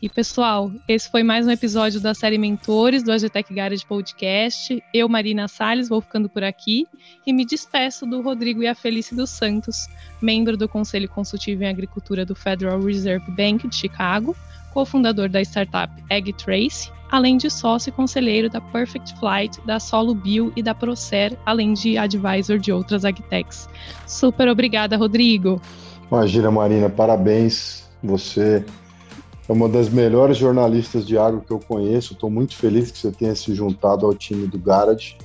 E 0.00 0.08
pessoal, 0.08 0.70
esse 0.86 1.10
foi 1.10 1.24
mais 1.24 1.44
um 1.44 1.50
episódio 1.50 2.00
da 2.00 2.14
série 2.14 2.38
Mentores 2.38 3.02
do 3.02 3.10
Agitec 3.10 3.52
Garage 3.52 3.84
Podcast. 3.84 4.80
Eu, 4.94 5.08
Marina 5.08 5.48
Salles, 5.48 5.88
vou 5.88 6.00
ficando 6.00 6.28
por 6.28 6.44
aqui 6.44 6.86
e 7.26 7.32
me 7.32 7.44
despeço 7.44 8.06
do 8.06 8.22
Rodrigo 8.22 8.62
e 8.62 8.68
a 8.68 8.76
Felice 8.76 9.16
dos 9.16 9.30
Santos, 9.30 9.88
membro 10.22 10.56
do 10.56 10.68
Conselho 10.68 11.08
Consultivo 11.08 11.64
em 11.64 11.68
Agricultura 11.68 12.24
do 12.24 12.36
Federal 12.36 12.80
Reserve 12.80 13.28
Bank 13.32 13.66
de 13.66 13.74
Chicago, 13.74 14.36
cofundador 14.72 15.28
da 15.28 15.40
startup 15.40 15.92
Egg 16.10 16.32
Trace 16.34 16.90
além 17.10 17.36
de 17.36 17.50
sócio 17.50 17.90
e 17.90 17.92
conselheiro 17.92 18.48
da 18.50 18.60
Perfect 18.60 19.18
Flight, 19.18 19.60
da 19.66 19.80
Solo 19.80 20.14
Bio 20.14 20.52
e 20.54 20.62
da 20.62 20.74
Procer, 20.74 21.36
além 21.44 21.72
de 21.72 21.96
advisor 21.96 22.58
de 22.58 22.72
outras 22.72 23.04
agtechs. 23.04 23.68
Super 24.06 24.48
obrigada, 24.48 24.96
Rodrigo. 24.96 25.60
Imagina, 26.10 26.50
Marina, 26.50 26.88
parabéns. 26.88 27.88
Você 28.02 28.64
é 29.48 29.52
uma 29.52 29.68
das 29.68 29.88
melhores 29.88 30.36
jornalistas 30.36 31.06
de 31.06 31.18
agro 31.18 31.40
que 31.40 31.50
eu 31.50 31.58
conheço. 31.58 32.12
Estou 32.12 32.30
muito 32.30 32.54
feliz 32.54 32.90
que 32.90 32.98
você 32.98 33.10
tenha 33.10 33.34
se 33.34 33.54
juntado 33.54 34.06
ao 34.06 34.14
time 34.14 34.46
do 34.46 34.58
Garage. 34.58 35.16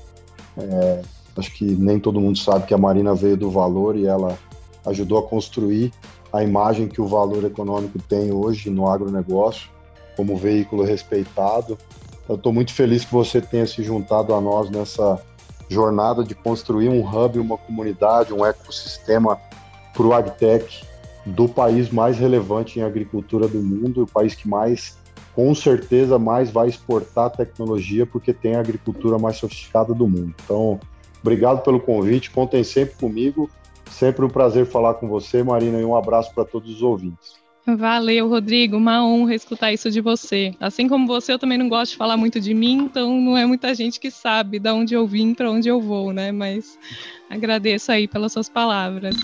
É, 0.58 1.02
acho 1.38 1.54
que 1.54 1.66
nem 1.66 2.00
todo 2.00 2.20
mundo 2.20 2.38
sabe 2.38 2.66
que 2.66 2.74
a 2.74 2.78
Marina 2.78 3.14
veio 3.14 3.38
do 3.38 3.50
Valor 3.50 3.98
e 3.98 4.06
ela 4.06 4.38
ajudou 4.86 5.20
a 5.20 5.24
construir 5.24 5.92
a 6.34 6.44
imagem 6.44 6.88
que 6.88 7.00
o 7.00 7.08
valor 7.08 7.46
econômico 7.46 8.00
tem 8.00 8.32
hoje 8.32 8.72
no 8.72 8.90
agronegócio 8.90 9.70
como 10.18 10.36
veículo 10.36 10.84
respeitado. 10.84 11.78
Eu 12.28 12.36
estou 12.36 12.52
muito 12.52 12.74
feliz 12.74 13.06
que 13.06 13.14
você 13.14 13.40
tenha 13.40 13.68
se 13.68 13.84
juntado 13.84 14.34
a 14.34 14.42
nós 14.42 14.70
nessa 14.70 15.22
jornada 15.70 16.24
de 16.24 16.34
construir 16.34 16.90
um 16.90 17.08
hub, 17.08 17.40
uma 17.40 17.58
comunidade, 17.58 18.34
um 18.34 18.44
ecossistema 18.44 19.40
para 19.94 20.04
o 20.04 20.14
agtech 20.14 20.84
do 21.26 21.48
país 21.48 21.90
mais 21.90 22.18
relevante 22.18 22.80
em 22.80 22.84
agricultura 22.84 23.48
do 23.48 23.62
mundo, 23.62 24.04
o 24.04 24.08
país 24.08 24.36
que 24.36 24.48
mais, 24.48 24.98
com 25.36 25.54
certeza, 25.54 26.18
mais 26.18 26.50
vai 26.50 26.68
exportar 26.68 27.30
tecnologia 27.30 28.06
porque 28.06 28.34
tem 28.34 28.56
a 28.56 28.60
agricultura 28.60 29.18
mais 29.18 29.38
sofisticada 29.38 29.94
do 29.94 30.08
mundo. 30.08 30.34
Então, 30.44 30.80
obrigado 31.22 31.64
pelo 31.64 31.80
convite, 31.80 32.32
contem 32.32 32.64
sempre 32.64 32.96
comigo, 32.96 33.50
sempre 33.90 34.26
um 34.26 34.30
prazer 34.30 34.66
falar 34.66 34.96
com 34.96 35.08
você, 35.08 35.44
Marina, 35.44 35.80
e 35.80 35.86
um 35.86 35.96
abraço 35.96 36.34
para 36.34 36.46
todos 36.46 36.76
os 36.76 36.82
ouvintes. 36.82 37.44
Valeu, 37.66 38.28
Rodrigo. 38.28 38.76
Uma 38.76 39.06
honra 39.06 39.36
escutar 39.36 39.72
isso 39.72 39.90
de 39.90 40.02
você. 40.02 40.54
Assim 40.60 40.88
como 40.88 41.08
você, 41.08 41.32
eu 41.32 41.40
também 41.40 41.58
não 41.58 41.70
gosto 41.70 41.92
de 41.92 41.98
falar 41.98 42.18
muito 42.18 42.40
de 42.40 42.54
mim, 42.54 42.84
então 42.86 43.20
não 43.22 43.38
é 43.38 43.46
muita 43.46 43.74
gente 43.74 44.00
que 44.00 44.12
sabe 44.12 44.60
de 44.60 44.70
onde 44.70 44.94
eu 44.94 45.08
vim, 45.08 45.34
para 45.34 45.50
onde 45.50 45.70
eu 45.70 45.80
vou, 45.80 46.12
né? 46.12 46.32
Mas 46.32 46.78
agradeço 47.30 47.92
aí 47.92 48.06
pelas 48.06 48.34
suas 48.34 48.50
palavras. 48.50 49.16